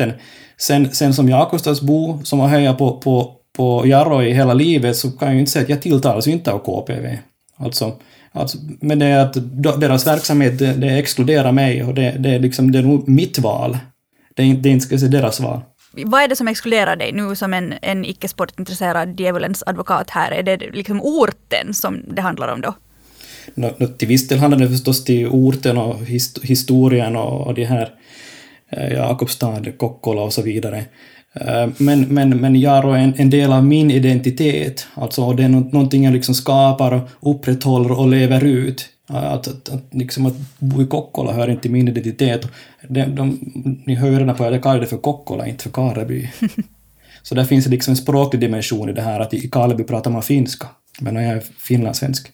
[0.08, 0.14] eh,
[0.58, 5.12] sen, sen som Jakobstadsbo, som har hejat på, på, på Jarro i hela livet, så
[5.12, 7.18] kan jag ju inte säga att jag tilltalas inte av KPV.
[7.58, 7.94] Alltså,
[8.32, 9.38] alltså, men det är att
[9.80, 13.40] deras verksamhet, det, det exkluderar mig och det, det, är liksom, det är nog mitt
[13.40, 13.78] val.
[14.36, 15.62] Det är, det är inte ska säga, deras val
[16.06, 20.32] vad är det som exkluderar dig nu som en, en icke-sportintresserad djävulens advokat här?
[20.32, 22.74] Är det liksom orten som det handlar om då?
[23.54, 27.54] No, no, till viss del handlar det förstås till orten och hist historien och, och
[27.54, 27.90] det här
[28.72, 30.86] eh, Jakobstad, Kokkola och så vidare.
[31.34, 35.50] Eh, men, men, men Jaro är en, en, del av min identitet, alltså det är
[35.50, 38.90] någonting jag liksom skapar, upprätthåller och lever ut.
[39.08, 42.48] Att, att, att, liksom att bo i Kokkola hör inte till min identitet.
[42.90, 43.40] De, de,
[43.86, 46.30] ni hör ju redan på att jag kallar det för Kokkola, inte för Kareby.
[47.22, 50.12] Så där finns det liksom en språklig dimension i det här att i Karleby pratar
[50.12, 50.68] man finska,
[51.00, 52.32] men jag är finlandssvensk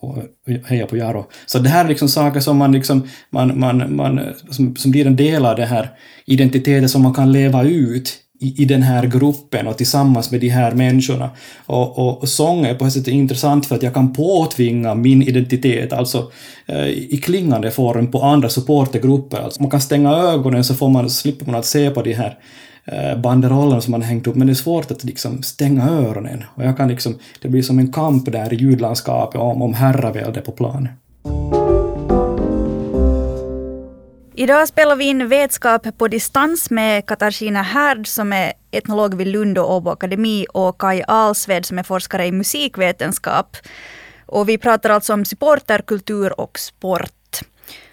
[0.00, 0.18] och
[0.64, 1.26] hejar på Jaro.
[1.46, 5.06] Så det här är liksom saker som man liksom, man, man, man, som, som blir
[5.06, 5.90] en del av det här
[6.26, 10.48] identiteten som man kan leva ut i, i den här gruppen och tillsammans med de
[10.48, 11.30] här människorna.
[11.66, 15.22] Och, och, och sång är på ett sätt intressant för att jag kan påtvinga min
[15.22, 16.30] identitet, alltså
[16.66, 19.38] eh, i klingande form på andra supportergrupper.
[19.38, 22.38] Alltså man kan stänga ögonen så får man, slipper man att se på de här
[22.84, 26.44] eh, banderollerna som man hängt upp, men det är svårt att liksom stänga öronen.
[26.54, 30.40] Och jag kan liksom, det blir som en kamp där i ljudlandskapet om, om herravälde
[30.40, 30.88] på planen.
[34.38, 39.58] Idag spelar vi in Vetskap på distans med Katarina Härd som är etnolog vid Lund
[39.58, 43.56] och Åbo Akademi och Kai Alsved som är forskare i musikvetenskap.
[44.26, 47.40] Och vi pratar alltså om supporterkultur och sport.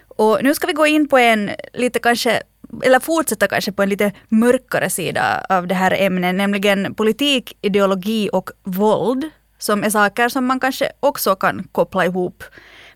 [0.08, 2.42] Och nu ska vi gå in på en lite kanske
[2.84, 8.30] eller fortsätta kanske på en lite mörkare sida av det här ämnet, nämligen politik, ideologi
[8.34, 12.44] och våld, som är saker som man kanske också kan koppla ihop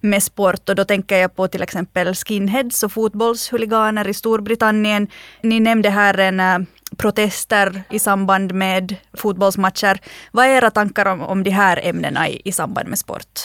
[0.02, 5.08] med sport och då tänker jag på till exempel skinheads och fotbollshuliganer i Storbritannien.
[5.42, 6.60] Ni nämnde här en eh,
[6.98, 10.00] protester i samband med fotbollsmatcher.
[10.32, 13.40] Vad är era tankar om, om de här ämnena i, i samband med sport?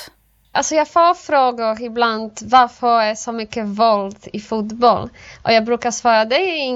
[0.57, 5.09] Alltså jag får frågor ibland varför är så mycket våld i fotboll?
[5.43, 6.67] Och jag brukar svara det är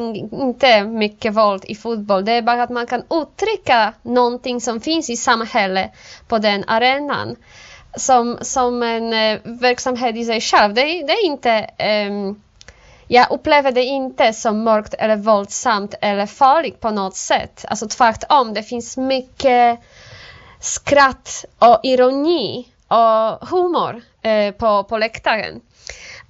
[0.45, 2.25] inte mycket våld i fotboll.
[2.25, 5.91] Det är bara att man kan uttrycka någonting som finns i samhället
[6.29, 7.37] på den arenan
[7.97, 10.75] som, som en eh, verksamhet i sig själv.
[10.75, 11.71] Det, det är inte
[12.09, 12.43] um,
[13.11, 17.65] jag upplever det inte som mörkt eller våldsamt eller farligt på något sätt.
[17.69, 19.81] Alltså tvärtom, det finns mycket
[20.61, 25.61] skratt och ironi och humor eh, på, på läktaren.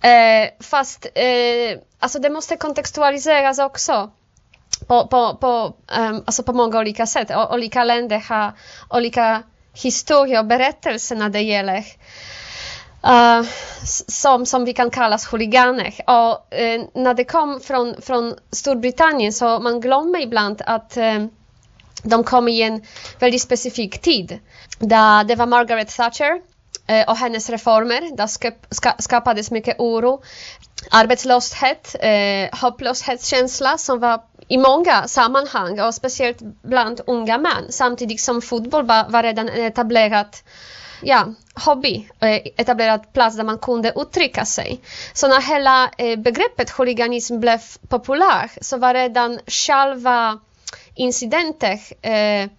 [0.00, 4.10] Eh, fast eh, alltså det måste kontextualiseras också
[4.86, 7.30] på, på, på, um, alltså på många olika sätt.
[7.30, 8.52] O, olika länder har
[8.90, 9.42] olika
[9.74, 11.84] historia och berättelser när det gäller
[13.06, 13.48] uh,
[14.08, 15.94] som, som vi kan kalla huliganer.
[16.06, 21.26] Och uh, när det kom från, från Storbritannien så man glömmer ibland att uh,
[22.02, 22.82] de kom i en
[23.18, 24.38] väldigt specifik tid.
[24.78, 26.58] Där det var Margaret Thatcher
[27.06, 28.16] och hennes reformer.
[28.16, 28.28] Där
[29.02, 30.22] skapades mycket oro,
[30.90, 31.96] arbetslöshet,
[32.52, 39.08] hopplöshetskänsla som var i många sammanhang och speciellt bland unga män samtidigt som fotboll var,
[39.08, 40.36] var redan en etablerad
[41.02, 44.80] ja, hobby, eh, etablerad plats där man kunde uttrycka sig.
[45.12, 50.38] Så när hela eh, begreppet huliganism blev populärt så var redan själva
[50.94, 52.50] incidenter, eh,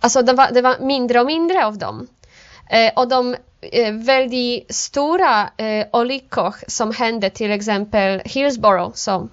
[0.00, 2.08] alltså det var, det var mindre och mindre av dem.
[2.70, 9.30] Eh, och de eh, väldigt stora eh, olyckor som hände till exempel Hillsborough som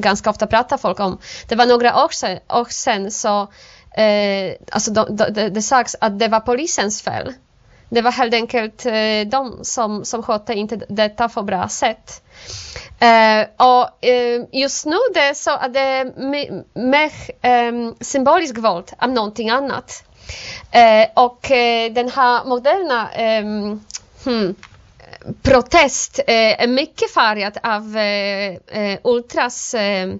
[0.00, 1.18] ganska ofta pratar folk om.
[1.48, 3.42] Det var några år sedan, år sedan så
[3.94, 7.32] eh, alltså de, de, det, det sades att det var polisens fel.
[7.88, 12.22] Det var helt enkelt eh, de som, som skötte inte detta på bra sätt.
[12.98, 16.04] Eh, och eh, just nu det är så att det är
[16.78, 20.04] mer eh, symboliskt våld än någonting annat.
[20.70, 23.80] Eh, och eh, den här moderna ehm,
[24.24, 24.54] hmm,
[25.42, 30.14] protest eh, är mycket färgat av eh, eh ultras eh,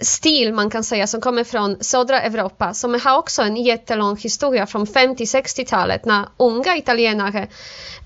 [0.00, 4.66] stil man kan säga som kommer från södra Europa som har också en jättelång historia
[4.66, 7.48] från 50-60-talet när unga italienare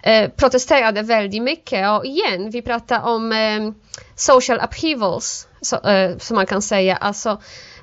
[0.02, 1.90] eh, protesterade väldigt mycket.
[1.90, 3.72] Och igen vi pratar om eh,
[4.14, 6.96] social upheavals så, eh, som man kan säga.
[6.96, 7.40] Alltså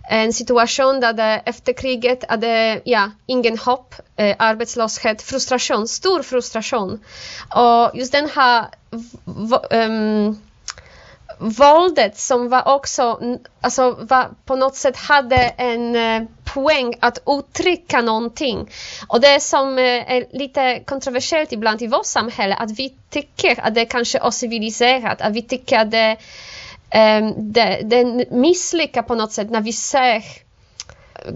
[0.09, 6.99] en situation där det efter kriget hade ja, ingen hopp, eh, arbetslöshet, frustration, stor frustration.
[7.55, 8.65] Och just den här
[9.69, 10.37] um,
[11.37, 13.19] våldet som var också,
[13.61, 18.69] alltså var på något sätt hade en eh, poäng att uttrycka någonting.
[19.07, 23.75] Och det som eh, är lite kontroversiellt ibland i vårt samhälle, att vi tycker att
[23.75, 26.17] det kanske är civiliserat, att vi tycker att det,
[26.93, 30.21] um, det, det misslyckas på något sätt när vi ser eh,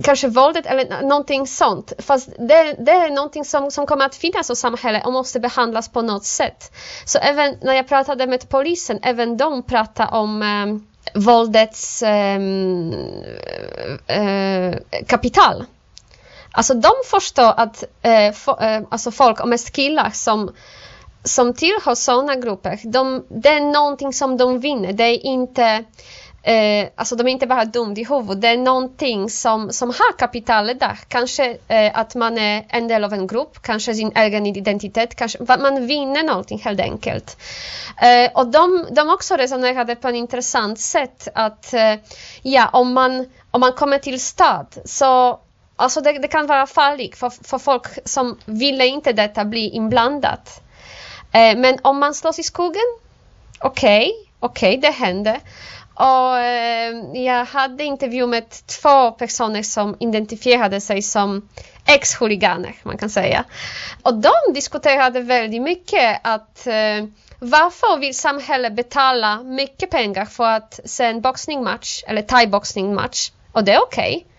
[0.03, 1.93] kanske våldet eller någonting sånt.
[1.99, 5.89] Fast det, det är någonting som, som kommer att finnas i samhället och måste behandlas
[5.89, 6.71] på något sätt.
[7.05, 12.93] Så även när jag pratade med polisen, även de pratade om um, våldets um,
[14.17, 14.75] uh,
[15.07, 15.65] kapital.
[16.51, 20.51] Alltså de förstår att uh, for, uh, alltså folk, och mest killar som
[21.23, 24.93] som tillhör sådana grupper, de, det är någonting som de vinner.
[24.93, 25.83] Det är inte
[26.47, 30.17] Eh, alltså de är inte bara dumma i huvudet, det är någonting som, som har
[30.17, 30.99] kapitalet där.
[31.07, 35.57] Kanske eh, att man är en del av en grupp, kanske sin egen identitet, kanske
[35.59, 37.37] man vinner någonting helt enkelt.
[38.01, 41.93] Eh, och de, de också resonerade på ett intressant sätt att eh,
[42.41, 45.39] ja, om man, om man kommer till stad så
[45.79, 50.61] Alltså det, det kan vara farligt för, för folk som ville inte detta bli inblandat.
[51.37, 52.81] Eh, men om man slåss i skogen,
[53.59, 55.39] okej, okay, okej, okay, det händer.
[55.93, 61.49] Och eh, jag hade intervju med två personer som identifierade sig som
[61.85, 63.43] ex-huliganer, man kan säga.
[64.03, 67.05] Och de diskuterade väldigt mycket att eh,
[67.39, 73.31] varför vill samhället betala mycket pengar för att se en boxningsmatch eller thai-boxningsmatch?
[73.51, 74.15] Och det är okej.
[74.17, 74.36] Okay.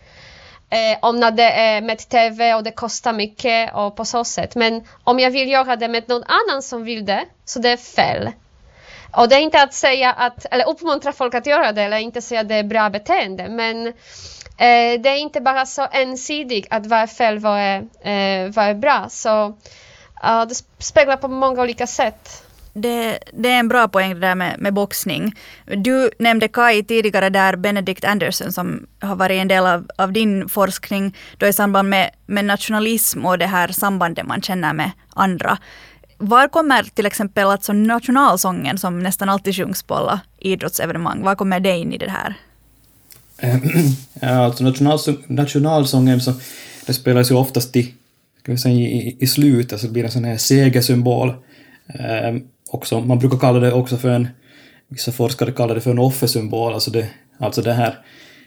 [0.70, 4.54] Eh, om när det är med TV och det kostar mycket och på så sätt.
[4.54, 7.76] Men om jag vill göra det med någon annan som vill det, så det är
[7.76, 8.30] fel.
[9.12, 12.22] Och det är inte att säga att, eller uppmuntra folk att göra det, eller inte
[12.22, 16.86] säga att det är bra beteende, men eh, det är inte bara så ensidigt att
[16.86, 19.06] vad är fel, vad är, eh, vad är bra.
[19.08, 19.46] Så
[20.24, 22.44] eh, det speglar på många olika sätt.
[22.80, 25.34] Det, det, är en bra poäng det där med, med boxning.
[25.64, 30.48] Du nämnde Kai tidigare där, Benedict Anderson som har varit en del av, av din
[30.48, 35.58] forskning då i samband med, med nationalism och det här sambandet man känner med andra.
[36.18, 41.60] Var kommer till exempel alltså nationalsången som nästan alltid sjungs på alla idrottsevenemang, var kommer
[41.60, 42.34] det in i det här?
[44.20, 44.64] ja, alltså
[45.26, 46.34] nationalsången så
[46.86, 47.94] det spelas ju oftast i,
[48.42, 51.34] ska vi säga, i, i slutet, så det blir en sån här segersymbol.
[51.88, 54.28] Ehm, också, man brukar kalla det också för en,
[54.88, 57.98] vissa forskare kallar det för en offersymbol, alltså det, alltså det här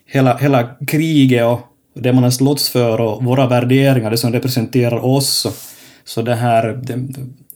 [0.06, 1.60] hela, hela kriget och
[1.94, 5.30] det man har slåtts för och våra värderingar, det som representerar oss.
[5.30, 5.52] Så,
[6.04, 7.08] så det här, det,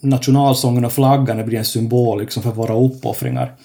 [0.01, 3.56] nationalsången och flaggan blir en symbol liksom för våra uppoffringar.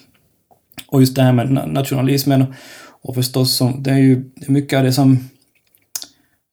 [0.87, 2.45] Och just det här med nationalismen
[3.01, 5.29] och förstås som, det är ju mycket av det som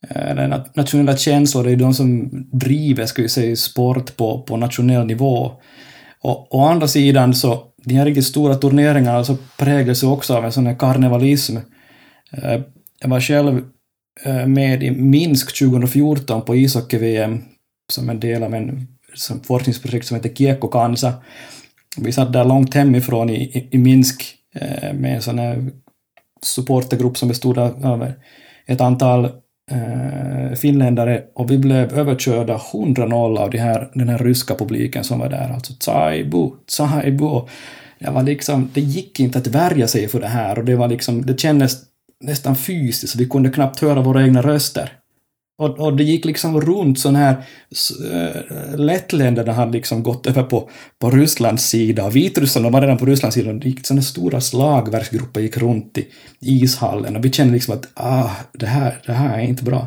[0.08, 4.42] eh, den nationella känslor, det är ju de som driver, ska vi säga, sport på,
[4.42, 5.52] på nationell nivå.
[6.20, 10.44] Och å andra sidan så, de här riktigt stora turneringarna så präglas ju också av
[10.44, 11.56] en sån här karnevalism.
[12.32, 12.60] Eh,
[13.00, 13.64] jag var själv
[14.24, 17.42] eh, med i Minsk 2014 på ishockey-VM
[17.92, 21.12] som en del av en som forskningsprojekt som heter Kiekokansa.
[21.96, 25.70] Vi satt där långt hemifrån i, i, i Minsk eh, med en sån här
[26.42, 28.12] supportergrupp som bestod av
[28.66, 29.30] ett antal
[29.68, 35.18] eh, finländare och vi blev överkörda 100-0 av de här, den här ryska publiken som
[35.18, 35.50] var där.
[35.54, 37.40] Alltså Tsaibu, Tsaibu.
[37.98, 40.88] Det var liksom, det gick inte att värja sig för det här och det var
[40.88, 41.76] liksom, det kändes
[42.20, 44.92] nästan fysiskt, vi kunde knappt höra våra egna röster.
[45.58, 47.44] Och, och det gick liksom runt sån här...
[48.12, 52.98] Äh, eh, Lettländerna hade liksom gått över på, på Rysslands sida och Vitryssland var redan
[52.98, 53.52] på Rysslands sida.
[53.52, 56.06] Det gick såna stora slagverksgrupper gick runt i
[56.40, 59.86] ishallen och vi kände liksom att ah, det här, det här är inte bra.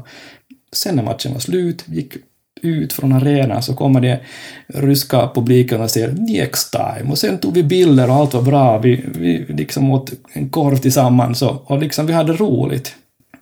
[0.73, 2.13] Sen när matchen var slut, gick
[2.61, 4.19] ut från arenan så kommer det
[4.67, 8.77] ryska publiken och säger next time och sen tog vi bilder och allt var bra.
[8.77, 12.95] Vi, vi liksom åt en korv tillsammans och, och liksom vi hade roligt.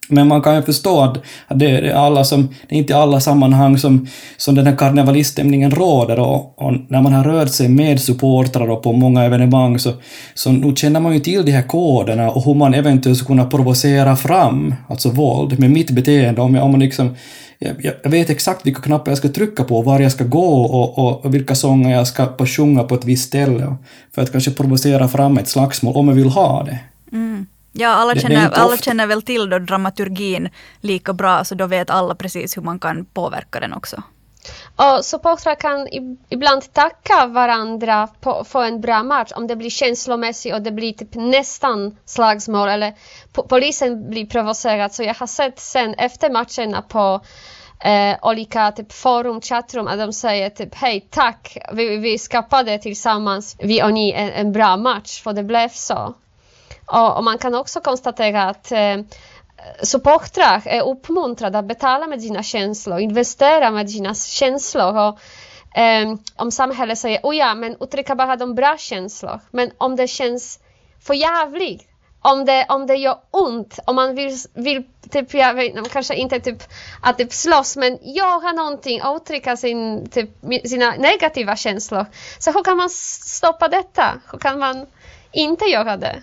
[0.10, 1.18] Men man kan ju förstå att,
[1.60, 4.08] det är alla som, det är inte i alla sammanhang som,
[4.38, 8.84] som den här karnevaliststämningen råder och, och, när man har rört sig med supportrar och
[8.84, 9.94] på många evenemang så,
[10.34, 13.46] så nu känner man ju till de här koderna och hur man eventuellt ska kunna
[13.46, 16.42] provocera fram, alltså våld, med mitt beteende.
[16.42, 17.16] Om, jag, om man liksom,
[17.60, 20.98] jag, jag vet exakt vilka knappar jag ska trycka på, var jag ska gå och,
[20.98, 23.76] och, och vilka sånger jag ska på sjunga på ett visst ställe
[24.16, 26.80] för att kanske provocera fram ett slagsmål om jag vill ha det.
[27.12, 27.46] Mm.
[27.72, 30.50] Ja, alla känner, alla känner väl till då dramaturgin
[30.82, 34.04] lika bra, så då vet alla precis hur man kan påverka den också.
[34.76, 35.88] Och supportrar kan
[36.30, 40.94] ibland tacka varandra på, för en bra match om det blir känslomässigt och det blir
[40.94, 42.94] typ nästan slagsmål eller
[43.50, 44.94] polisen blir provocerad.
[44.94, 47.22] Så jag har sett sen efter matcherna på
[47.84, 53.56] eh, olika typ forum, chattrum att de säger typ hej tack, vi, vi skapade tillsammans,
[53.60, 56.16] vi och ni, en, en bra match för det blev så.
[56.92, 58.98] Och, och man kan också konstatera att eh,
[59.84, 64.98] supportrar är uppmuntrade att betala med sina känslor, investera med sina känslor.
[64.98, 65.20] Och,
[65.80, 69.40] eh, om samhället säger oh ja, men uttrycka bara de bra känslor.
[69.52, 70.60] Men om det känns
[71.00, 71.90] för jävligt,
[72.22, 76.40] om det, om det gör ont, om man vill, vill typ, jag vet, kanske inte
[76.40, 76.64] typ
[77.02, 80.30] att typ slåss, men göra någonting, uttrycka sin, typ,
[80.66, 82.06] sina negativa känslor.
[82.40, 84.22] Så hur kan man stoppa detta?
[84.32, 84.86] Hur kan man
[85.32, 86.22] inte göra det?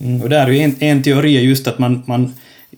[0.00, 2.34] Mm, och där är ju en, en teori är just att man, man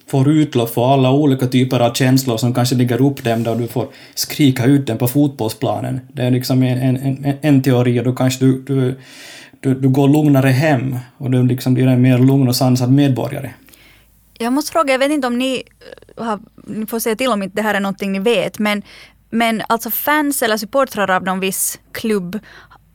[0.06, 3.86] får utlopp för alla olika typer av känslor som kanske ligger uppdämda och du får
[4.14, 6.00] skrika ut den på fotbollsplanen.
[6.12, 8.98] Det är liksom en, en, en, en teori och då kanske du, du,
[9.60, 13.50] du, du går lugnare hem och du liksom blir en mer lugn och sansad medborgare.
[14.38, 15.62] Jag måste fråga, jag vet inte om ni
[16.16, 18.82] eh, har, ni får säga till om inte det här är någonting ni vet, men,
[19.30, 22.38] men alltså fans eller supportrar av någon viss klubb,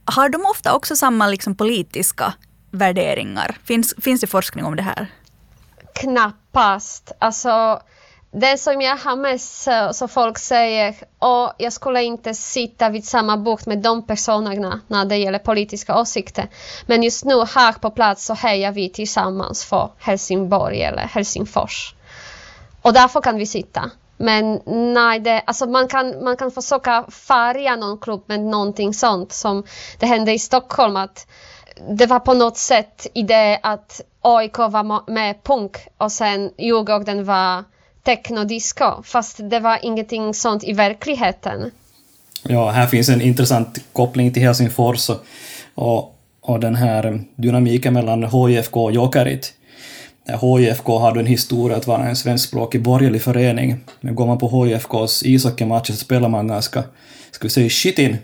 [0.06, 2.34] har de ofta också samma liksom politiska
[2.78, 3.58] värderingar?
[3.64, 5.08] Finns, finns det forskning om det här?
[5.94, 7.12] Knappast.
[7.20, 7.82] Alltså,
[8.32, 13.38] det som jag har mest så, folk säger, och jag skulle inte sitta vid samma
[13.38, 16.50] bord med de personerna när det gäller politiska åsikter.
[16.86, 21.96] Men just nu här på plats så hejar vi tillsammans för Helsingborg eller Helsingfors.
[22.82, 23.92] Och därför kan vi sitta.
[24.18, 24.62] Men
[24.94, 29.64] nej, det, alltså man, kan, man kan försöka färga någon klubb med någonting sånt som
[30.00, 30.96] det hände i Stockholm.
[30.96, 31.28] att
[31.90, 37.26] det var på något sätt i det att AIK var med punk och sen Djurgården
[37.26, 37.64] var
[38.04, 41.72] techno-disco, fast det var ingenting sånt i verkligheten.
[42.44, 45.26] Ja, här finns en intressant koppling till Helsingfors och,
[45.76, 49.54] och, och den här dynamiken mellan HIFK och Jokerit.
[50.26, 55.24] HIFK hade en historia att vara en svenskspråkig borgerlig förening, men går man på HIFKs
[55.24, 56.84] ishockeymatcher så spelar man ganska,
[57.32, 58.18] ska vi säga, shitin uh,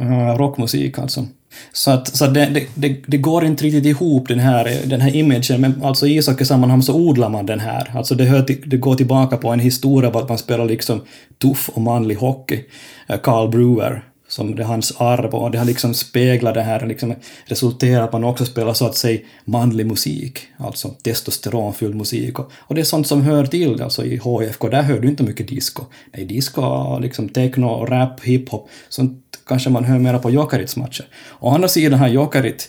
[0.00, 1.26] Eh, rockmusik alltså.
[1.72, 5.00] Så att, så att det, det, det, det, går inte riktigt ihop den här, den
[5.00, 7.90] här imagen, men alltså i ishockeysammanhang så odlar man den här.
[7.94, 11.00] Alltså det, hör till, det går tillbaka på en historia av att man spelar liksom
[11.42, 12.64] tuff och manlig hockey.
[13.06, 14.04] Eh, Carl Brewer,
[14.34, 17.14] som det är hans arv och det har liksom speglat det här, liksom
[17.46, 22.38] resulterat att man också spelar så att säga manlig musik, alltså testosteronfylld musik.
[22.38, 25.22] Och, och det är sånt som hör till alltså i HFK, där hör du inte
[25.22, 25.84] mycket disco.
[26.14, 31.06] Nej, disco, liksom techno, rap, hiphop, sånt kanske man hör mera på Jokerits matcher.
[31.40, 32.68] Å andra sidan har Jokerit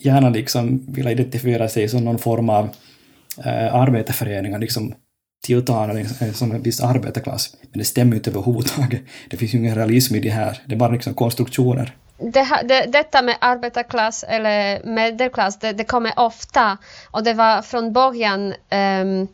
[0.00, 2.64] gärna liksom vill identifiera sig som någon form av
[3.44, 4.94] eh, arbetarföreningar, liksom
[5.42, 7.56] tilltalar som en viss arbetarklass.
[7.70, 9.00] Men det stämmer ju inte överhuvudtaget.
[9.30, 10.62] Det finns ju ingen realism i det här.
[10.66, 11.96] Det är bara liksom konstruktioner.
[12.18, 16.78] Det, det, detta med arbetarklass eller medelklass, det, det kommer ofta
[17.10, 19.28] och det var från början um,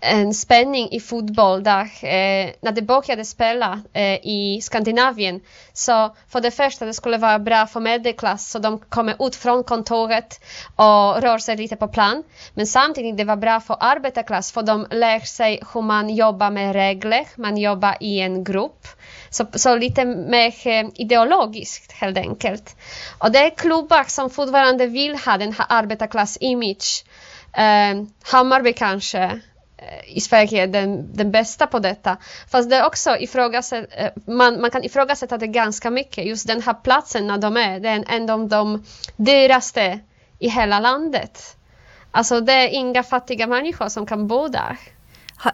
[0.00, 5.40] en spänning i fotboll där eh, när de började spela eh, i Skandinavien.
[5.72, 9.64] Så för det första det skulle vara bra för medelklass så de kommer ut från
[9.64, 10.40] kontoret
[10.76, 12.22] och rör sig lite på plan.
[12.54, 16.72] Men samtidigt det var bra för arbetarklass för de lär sig hur man jobbar med
[16.72, 18.86] regler, man jobbar i en grupp.
[19.30, 22.76] Så, så lite mer eh, ideologiskt helt enkelt.
[23.18, 27.04] Och det är klubbar som fortfarande vill ha den här arbetarklass-image.
[27.52, 29.40] Eh, Hammarby kanske,
[29.82, 32.16] Eh, i Sverige den, den bästa på detta.
[32.50, 36.26] Fast det är också ifrågasätt, eh, man, man kan ifrågasätta det ganska mycket.
[36.26, 38.84] Just den här platsen när de är, det är en av de
[39.16, 40.00] dyraste
[40.38, 41.56] i hela landet.
[42.10, 44.76] Alltså det är inga fattiga människor som kan bo där.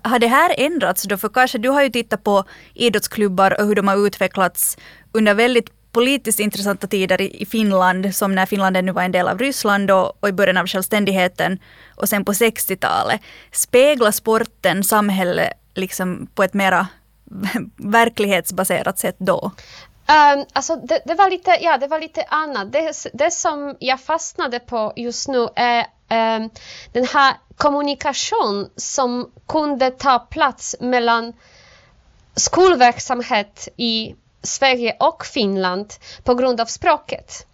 [0.02, 1.16] Har det här ändrats då?
[1.16, 4.78] För kanske du har ju tittat på idrottsklubbar och hur de har utvecklats
[5.12, 9.38] under väldigt politiskt intressanta tider i Finland, som när Finland ännu var en del av
[9.38, 11.58] Ryssland och, och i början av självständigheten
[11.94, 13.20] och sen på 60-talet.
[13.52, 16.86] Speglar sporten samhället liksom på ett mera
[17.76, 19.50] verklighetsbaserat sätt då?
[20.08, 22.72] Um, alltså det, det, var lite, ja, det var lite annat.
[22.72, 26.50] Det, det som jag fastnade på just nu är um,
[26.92, 31.32] den här kommunikation som kunde ta plats mellan
[32.34, 34.14] skolverksamhet i
[34.46, 35.94] Sverige och Finland
[36.24, 37.46] på grund av språket.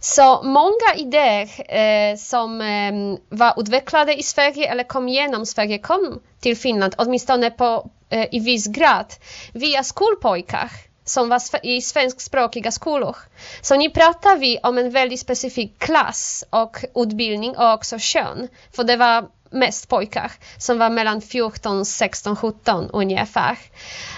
[0.00, 6.20] Så många idéer eh, som eh, var utvecklade i Sverige eller kom genom Sverige kom
[6.40, 9.06] till Finland, åtminstone på, eh, i viss grad,
[9.52, 10.70] via skolpojkar
[11.04, 13.16] som var i svenskspråkiga skolor.
[13.60, 18.48] Så nu pratar vi om en väldigt specifik klass och utbildning och också kön.
[18.76, 23.58] För det var mest pojkar som var mellan 14, 16, 17 ungefär.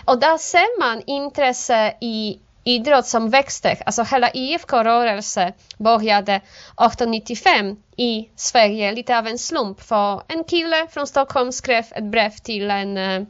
[0.04, 3.76] Och där ser man intresse i idrott som växte.
[3.86, 9.82] Alltså hela IFK-rörelsen började 1895 i Sverige, lite av en slump.
[9.82, 13.22] För en kille från Stockholm skrev ett brev till en eh,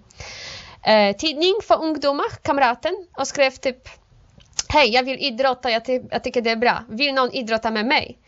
[0.85, 3.89] eh, tidning för ungdomar, Kamraten, och skrev typ
[4.69, 6.85] Hej, jag vill idrotta, jag, ty jag tycker det är bra.
[6.89, 8.19] Vill någon idrotta med mig?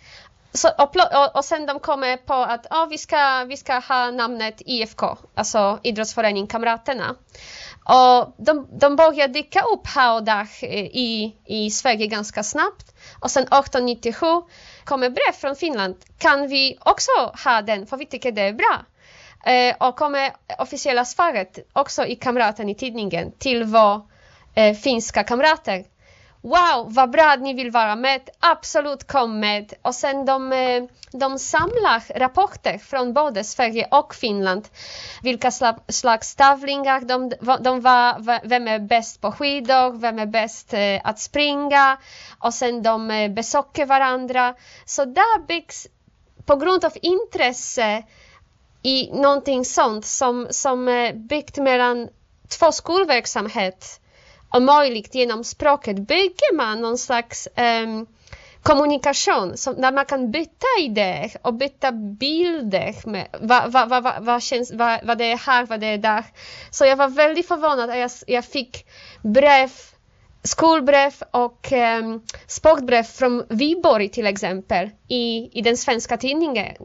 [0.52, 4.10] Så, och, och, och, sen de kommer på att oh, vi, ska, vi ska ha
[4.10, 7.16] namnet IFK, alltså idrottsförening Kamraterna.
[7.84, 12.94] Och de, de började dyka upp här och där eh, i, i Sverige ganska snabbt.
[13.20, 14.26] Och sen 1897
[14.84, 15.96] kommer brev från Finland.
[16.18, 17.10] Kan vi också
[17.44, 17.86] ha den?
[17.86, 18.84] För vi tycker det är bra.
[19.46, 24.02] Eh, och kommer officiella svaret också i kamraten i tidningen till våra
[24.54, 25.84] eh, finska kamrater
[26.46, 28.30] Wow, vad bra att ni vill vara med.
[28.40, 29.72] Absolut kom med.
[29.82, 34.68] Och sen de, eh, de samlar rapporter från både Sverige och Finland.
[35.22, 35.50] Vilka
[35.88, 41.18] slags tävlingar de, de var, vem är bäst på skidor, vem är bäst eh, att
[41.18, 41.98] springa.
[42.38, 44.54] Och sen de eh, besöker varandra.
[44.84, 45.86] Så där byggs,
[46.44, 48.02] på grund av intresse
[48.86, 52.08] i någonting sånt som, som är byggt mellan
[52.48, 54.00] två skolverksamhet
[54.50, 58.06] och möjligt genom språket bygger man någon slags um,
[58.62, 64.24] kommunikation som, där man kan byta idéer och byta bilder med vad, vad, vad, vad,
[64.24, 66.24] vad, känns, vad, vad det är här, vad det är där.
[66.70, 68.86] Så jag var väldigt förvånad att jag, jag fick
[69.22, 69.70] brev
[70.42, 76.76] skolbrev och ehm, um, sportbrev från Viborg till exempel i, i den svenska tidningen.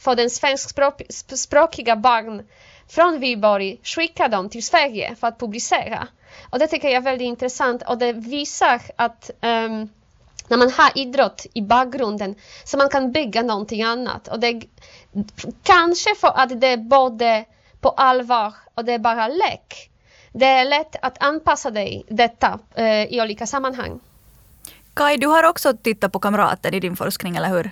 [0.00, 2.46] För den svenskspråkiga barn
[2.88, 6.08] från Viborg skickar dem till Sverige för att publicera.
[6.50, 9.88] Och det tycker jag är väldigt intressant och det visar att um,
[10.48, 12.34] när man har idrott i bakgrunden
[12.64, 14.28] så man kan bygga någonting annat.
[14.28, 14.62] Och det,
[15.62, 17.44] kanske för att det är både
[17.80, 19.90] på allvar och det är bara lek.
[20.32, 24.00] Det är lätt att anpassa dig detta uh, i olika sammanhang.
[24.94, 27.70] Kai, du har också tittat på Kamraten i din forskning, eller hur?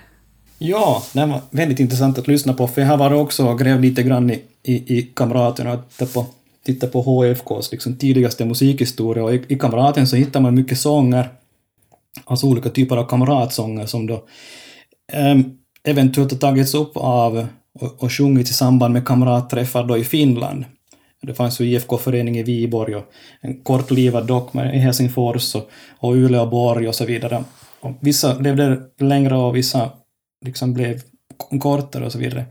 [0.59, 3.81] Ja, det var väldigt intressant att lyssna på, för jag har varit också och grävt
[3.81, 6.27] lite grann i, i, i Kamraten och tittat på
[6.69, 11.29] titta på HFKs liksom tidigaste musikhistoria och i, i Kamraten så hittar man mycket sånger,
[12.25, 14.25] alltså olika typer av kamratsånger som då
[15.13, 17.47] um, eventuellt har tagits upp av
[17.81, 20.65] och, och sjungits i samband med kamratträffar då i Finland.
[21.23, 23.05] Det fanns ju IFK-förening i Viborg och
[23.41, 27.45] en kortlivad dock i Helsingfors och, och Uleåborg och så vidare.
[27.81, 29.91] Och vissa levde längre och vissa
[30.45, 31.01] liksom blev
[31.61, 32.45] kortare och så vidare.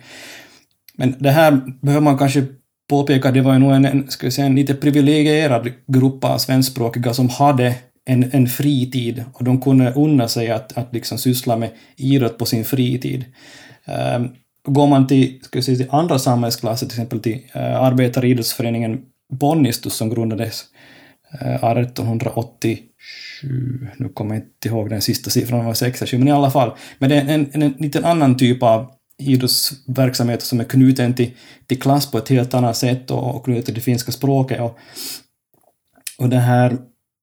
[0.95, 2.45] Men det här behöver man kanske
[2.89, 7.13] påpeka, det var ju nog en, en, ska säga, en lite privilegierad grupp av svenskspråkiga
[7.13, 7.75] som hade
[8.05, 12.45] en, en fritid och de kunde unna sig att, att liksom syssla med idrott på
[12.45, 13.25] sin fritid.
[14.17, 14.29] Um,
[14.65, 19.01] går man till, ska säga, till andra samhällsklasser, till exempel till uh, arbetaridrottsföreningen
[19.33, 20.65] Bonnistus som grundades
[21.31, 22.77] Eh, 1887,
[23.97, 26.71] nu kommer jag inte ihåg den sista siffran, var 67, men i alla fall.
[26.99, 31.31] Men det är en, en, en liten annan typ av idrottsverksamhet som är knuten till,
[31.67, 34.61] till klass på ett helt annat sätt och, och knuten till det finska språket.
[34.61, 34.77] Och,
[36.17, 36.77] och det här,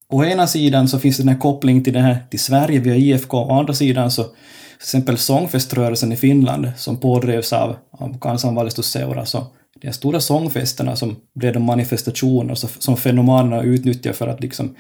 [0.09, 2.97] å ena sidan så finns det den här kopplingen till, det här, till Sverige via
[2.97, 4.35] IFK, å andra sidan så till
[4.81, 9.47] exempel sångfeströrelsen i Finland som pådrevs av, av Kansanvalistus seura, så
[9.81, 14.75] de stora sångfesterna som blev de manifestationer som fenomenerna utnyttjar för att liksom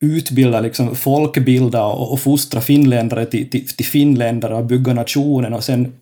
[0.00, 5.64] utbilda, liksom folkbilda och, och fostra finländare till, till, till finländare och bygga nationen och
[5.64, 5.92] sen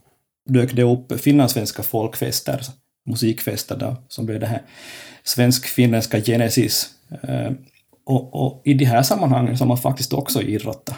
[0.49, 2.61] dök det upp finlandssvenska folkfester,
[3.09, 4.63] musikfester då, som blev det här
[5.25, 6.91] svensk-finländska Genesis.
[7.23, 7.51] Eh,
[8.07, 10.97] och, och, i de här sammanhangen så har man faktiskt också idrottat.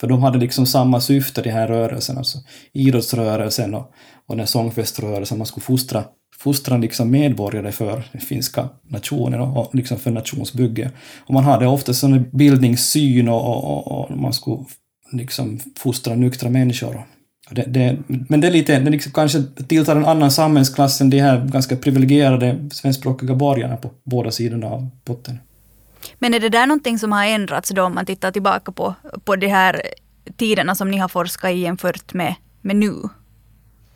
[0.00, 2.38] För de hade liksom samma syfte, de här rörelserna, alltså
[2.72, 3.92] idrottsrörelsen och,
[4.26, 6.04] och den sångfeströrelsen, man skulle fostra,
[6.38, 10.90] fostra liksom medborgare för den finska nationen och, och liksom för nationsbygge.
[11.26, 14.64] Och man hade ofta sån bildningssyn och, och, och, man skulle
[15.12, 17.04] liksom fostra nyktra människor
[17.50, 21.20] det, det, men det är lite, det liksom kanske tilltar en annan samhällsklass än de
[21.20, 25.38] här ganska privilegierade svenskspråkiga borgarna på båda sidorna av botten.
[26.18, 28.94] Men är det där någonting som har ändrats då om man tittar tillbaka på,
[29.24, 29.82] på de här
[30.36, 32.94] tiderna som ni har forskat i jämfört med, med nu?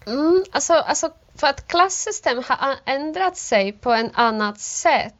[0.07, 5.15] Mm, alltså, alltså för att klassystem har ändrat sig på ett annat sätt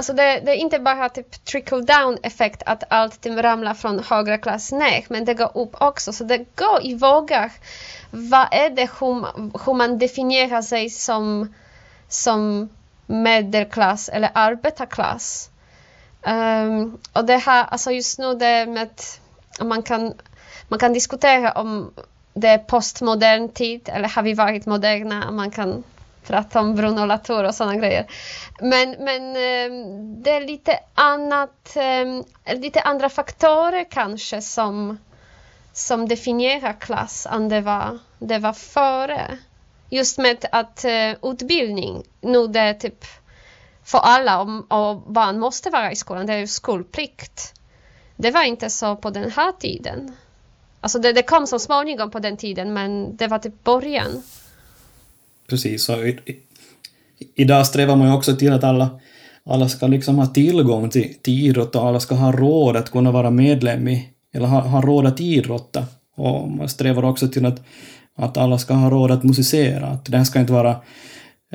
[0.00, 4.38] Alltså det, det, är inte bara typ trickle down effekt att allt ramlar från högre
[4.38, 6.12] klass ner, men det går upp också.
[6.12, 7.52] Så det går i vågor.
[8.10, 9.26] Vad är det hur,
[9.64, 11.54] hur man definierar sig som,
[12.08, 12.68] som
[13.06, 15.49] medelklass eller arbetarklass?
[16.22, 19.20] Um, och det här, alltså just nu det med att
[19.60, 20.14] man kan,
[20.68, 21.92] man kan diskutera om
[22.34, 25.30] det är postmodern tid eller har vi varit moderna?
[25.30, 25.82] Man kan
[26.26, 28.06] prata om Bruno Latour och sådana grejer.
[28.60, 32.24] Men, men um, det är lite annat, um,
[32.56, 34.98] lite andra faktorer kanske som,
[35.72, 39.38] som definierar klass än det var, det var före.
[39.90, 43.04] Just med att uh, utbildning, nu det är typ
[43.90, 47.54] för alla och, och barn måste vara i skolan, det är ju skolplikt.
[48.16, 50.12] Det var inte så på den här tiden.
[50.80, 54.22] Alltså det, det kom så småningom på den tiden men det var typ början.
[55.48, 56.36] Precis, så i, i,
[57.34, 59.00] idag strävar man ju också till att alla,
[59.44, 63.10] alla ska liksom ha tillgång till, till idrott och alla ska ha råd att kunna
[63.10, 65.84] vara medlem i, eller ha, ha råd att idrotta.
[66.16, 67.62] Och man strävar också till att,
[68.16, 70.70] att alla ska ha råd att musicera, att det här ska inte vara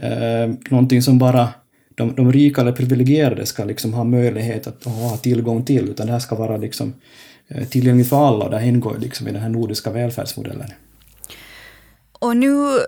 [0.02, 1.50] eh, någonting som bara
[1.96, 6.12] de, de rika eller privilegierade ska liksom ha möjlighet att ha tillgång till, utan det
[6.12, 6.94] här ska vara liksom
[7.48, 10.68] eh, tillgängligt för alla och det ingår liksom i den här nordiska välfärdsmodellen.
[12.20, 12.80] Och nu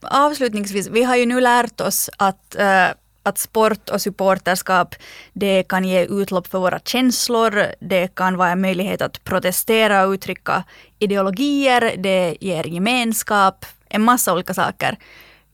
[0.00, 2.88] avslutningsvis, vi har ju nu lärt oss att äh,
[3.22, 4.94] att sport och supporterskap
[5.32, 10.12] det kan ge utlopp för våra känslor, det kan vara en möjlighet att protestera och
[10.12, 10.64] uttrycka
[10.98, 14.98] ideologier, det ger gemenskap, en massa olika saker.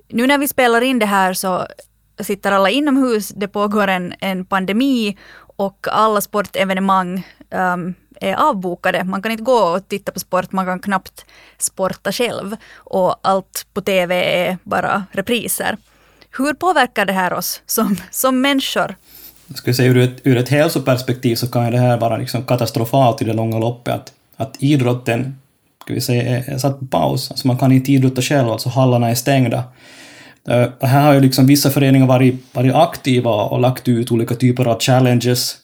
[0.09, 1.67] Nu när vi spelar in det här så
[2.21, 5.17] sitter alla inomhus, det pågår en, en pandemi
[5.57, 9.05] och alla sportevenemang um, är avbokade.
[9.05, 11.25] Man kan inte gå och titta på sport, man kan knappt
[11.59, 15.77] sporta själv och allt på TV är bara repriser.
[16.39, 18.95] Hur påverkar det här oss som, som människor?
[19.47, 23.23] Jag skulle säga ur ett, ur ett hälsoperspektiv så kan det här vara liksom katastrofalt
[23.23, 23.95] i det långa loppet.
[23.95, 25.39] Att, att idrotten
[25.83, 27.31] ska vi säga, är satt på paus.
[27.31, 29.65] Alltså man kan inte idrotta själv, alltså hallarna är stängda.
[30.51, 34.69] Uh, här har ju liksom vissa föreningar varit, varit aktiva och lagt ut olika typer
[34.69, 35.57] av challenges.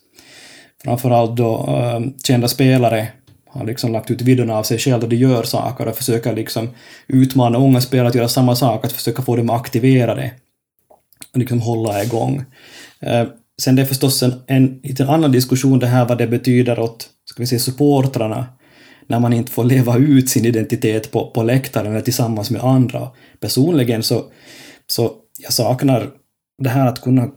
[0.85, 3.09] Framförallt då uh, kända spelare
[3.51, 6.71] har liksom lagt ut videorna av sig själva då de gör saker och försöker liksom
[7.07, 10.31] utmana unga spelare att göra samma sak, att försöka få dem aktiverade
[11.33, 12.45] och liksom hålla igång.
[13.07, 13.25] Uh,
[13.63, 17.09] sen det är förstås en, en lite annan diskussion det här vad det betyder åt,
[17.25, 18.47] ska vi säga, supportrarna
[19.07, 23.09] när man inte får leva ut sin identitet på, på läktaren eller tillsammans med andra.
[23.41, 24.25] Personligen så
[24.87, 26.11] så jag saknar
[26.59, 27.31] det här att kunna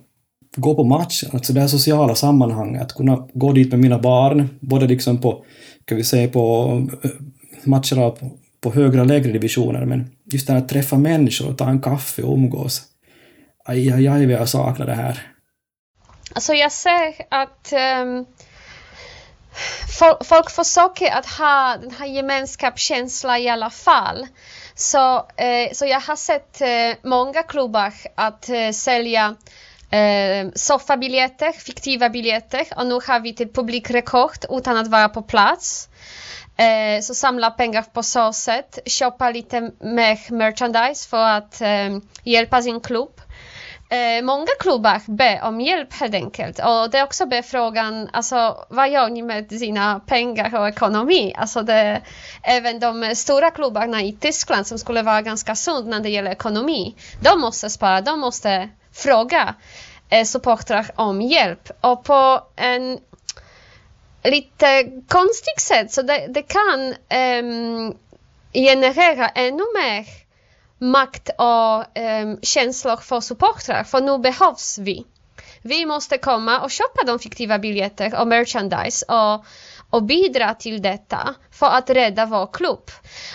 [0.55, 4.49] gå på match, alltså det här sociala sammanhanget, att kunna gå dit med mina barn,
[4.59, 5.45] både liksom på,
[5.85, 6.71] kan vi säga på
[7.03, 7.09] eh,
[7.63, 11.57] matcher av, på högre och lägre divisioner, men just det här att träffa människor och
[11.57, 12.81] ta en kaffe och umgås.
[13.65, 15.21] Aj, aj, aj, vad jag saknar det här.
[16.33, 18.25] Alltså jag ser att um,
[19.99, 24.27] folk, folk försöker att ha den här gemenskapskänslan i alla fall.
[24.75, 29.35] Så, eh, så jag har sett eh, många klubbar att eh, sälja
[29.91, 35.89] eh, soffabiljetter, fiktiva biljetter och nu har vi till publikrekord utan att vara på plats.
[36.57, 42.61] Eh, så samla pengar på så sätt, köpa lite mer merchandise för att eh, hjälpa
[42.61, 43.21] sin klubb
[43.89, 46.59] eh, många klubbar ber om hjälp helt enkelt.
[46.59, 51.33] Och det är också ber frågan, alltså vad gör ni med sina pengar och ekonomi?
[51.37, 52.01] Alltså det,
[52.43, 56.95] även de stora klubbarna i Tyskland som skulle vara ganska sund när det gäller ekonomi,
[57.21, 59.55] de måste spara, de måste fråga
[60.09, 61.71] eh, supportrar om hjälp.
[61.81, 62.99] Och på en
[64.23, 67.43] lite konstigt sätt så det, det kan eh,
[68.53, 70.26] generera ännu mer
[70.77, 75.05] makt och um, känslor för supportrar, för nu behövs vi.
[75.61, 79.45] Vi måste komma och köpa de fiktiva biljetter och merchandise och,
[79.89, 82.91] och bidra till detta för att rädda vår klubb.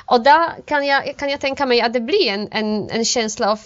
[0.06, 3.50] Och där kan jag, kan jag tänka mig att det blir en, en, en känsla
[3.50, 3.60] av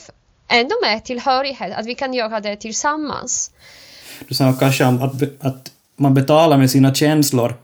[0.49, 3.51] ännu mer tillhörighet, att vi kan göra det tillsammans.
[4.29, 7.55] Du sa kanske om att, att man betalar med sina känslor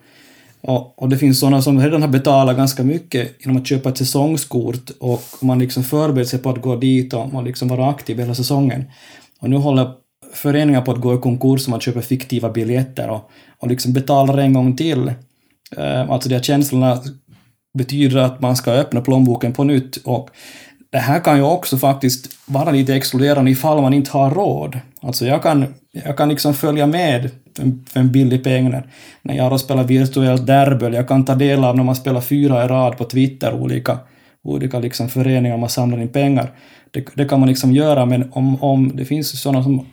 [0.62, 3.98] och, och det finns sådana som redan har betalat ganska mycket genom att köpa ett
[3.98, 8.18] säsongskort och man liksom förbereder sig på att gå dit och man liksom vara aktiv
[8.18, 8.84] hela säsongen.
[9.40, 9.90] Och nu håller
[10.34, 14.38] föreningar på att gå i konkurs och man köper fiktiva biljetter och, och liksom betalar
[14.38, 15.12] en gång till.
[15.78, 16.98] Uh, alltså de här känslorna
[17.78, 20.30] betyder att man ska öppna plånboken på nytt och
[20.90, 24.78] det här kan ju också faktiskt vara lite exkluderande ifall man inte har råd.
[25.00, 28.86] Alltså jag kan, jag kan liksom följa med för en, billig peng när,
[29.22, 32.68] när jag spelar virtuellt derby, jag kan ta del av när man spelar fyra i
[32.68, 33.98] rad på Twitter, olika,
[34.42, 36.50] olika liksom föreningar man samlar in pengar.
[36.90, 39.86] Det, det kan man liksom göra, men om, om det finns sådana som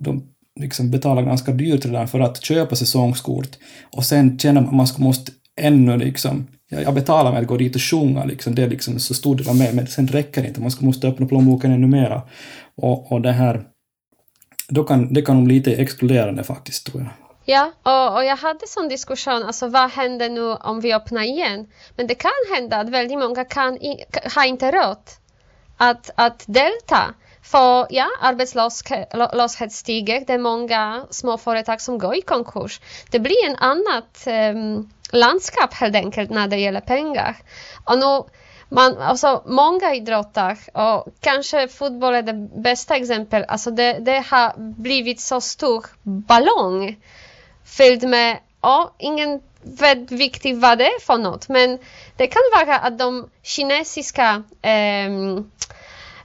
[0.00, 0.22] de
[0.60, 3.58] liksom betalar ganska dyrt redan för att köpa säsongskort
[3.96, 7.74] och sen känner man att man måste ännu liksom jag betalar med att gå dit
[7.74, 8.54] och sjunga, liksom.
[8.54, 11.08] det är liksom så stor del av mig, men sen räcker det inte, man måste
[11.08, 12.22] öppna plånboken ännu mera.
[12.76, 13.62] Och, och det här,
[14.68, 17.12] då kan, det kan nog bli lite exkluderande faktiskt, tror jag.
[17.44, 21.66] Ja, och, och jag hade sån diskussion, alltså vad händer nu om vi öppnar igen?
[21.96, 24.04] Men det kan hända att väldigt många kan i,
[24.34, 24.98] har inte råd
[25.76, 27.14] att, att delta.
[27.42, 32.80] För ja, arbetslöshet stiger, det är många småföretag som går i konkurs.
[33.10, 37.36] Det blir en annat um, landskap helt enkelt när det gäller pengar.
[37.84, 38.24] Och nu,
[38.68, 44.52] man, alltså, många idrotter, och kanske fotboll är det bästa exemplet, alltså det, det har
[44.56, 46.96] blivit så stor ballong
[47.64, 51.78] fylld med, ja, ingen vet riktigt vad det är för något, men
[52.16, 55.10] det kan vara att de kinesiska eh,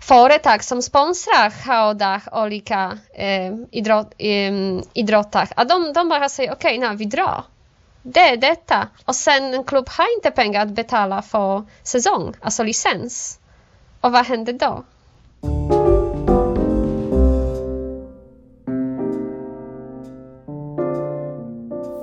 [0.02, 4.54] företag som sponsrar hårdar olika eh, idrott, eh,
[4.94, 7.44] idrotter, att de, de bara säger okej, okay, vi drar.
[8.06, 8.88] Det är detta.
[9.06, 13.40] Och sen en klubb har inte pengar att betala för säsong, alltså licens.
[14.02, 14.84] Och vad händer då?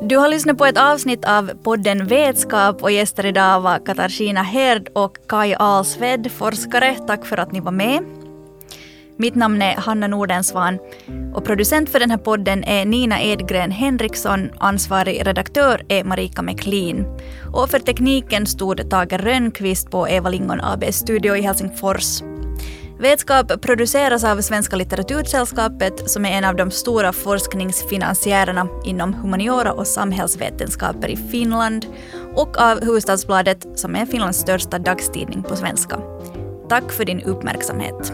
[0.03, 4.89] Du har lyssnat på ett avsnitt av podden Vetskap och gäster idag var Katarina Herd
[4.95, 6.95] och Kai Alsved, forskare.
[7.07, 8.20] Tack för att ni var med.
[9.21, 10.79] Mitt namn är Hanna Nordensvan
[11.35, 14.51] och producent för den här podden är Nina Edgren Henriksson.
[14.59, 17.19] Ansvarig redaktör är Marika McLean.
[17.53, 22.23] Och för tekniken stod Tage Rönnqvist på Eva Lingon ABs studio i Helsingfors.
[23.01, 29.87] Vetskap produceras av Svenska litteratursällskapet som är en av de stora forskningsfinansiärerna inom humaniora och
[29.87, 31.87] samhällsvetenskaper i Finland
[32.35, 36.01] och av Hufvudstadsbladet som är Finlands största dagstidning på svenska.
[36.69, 38.13] Tack för din uppmärksamhet.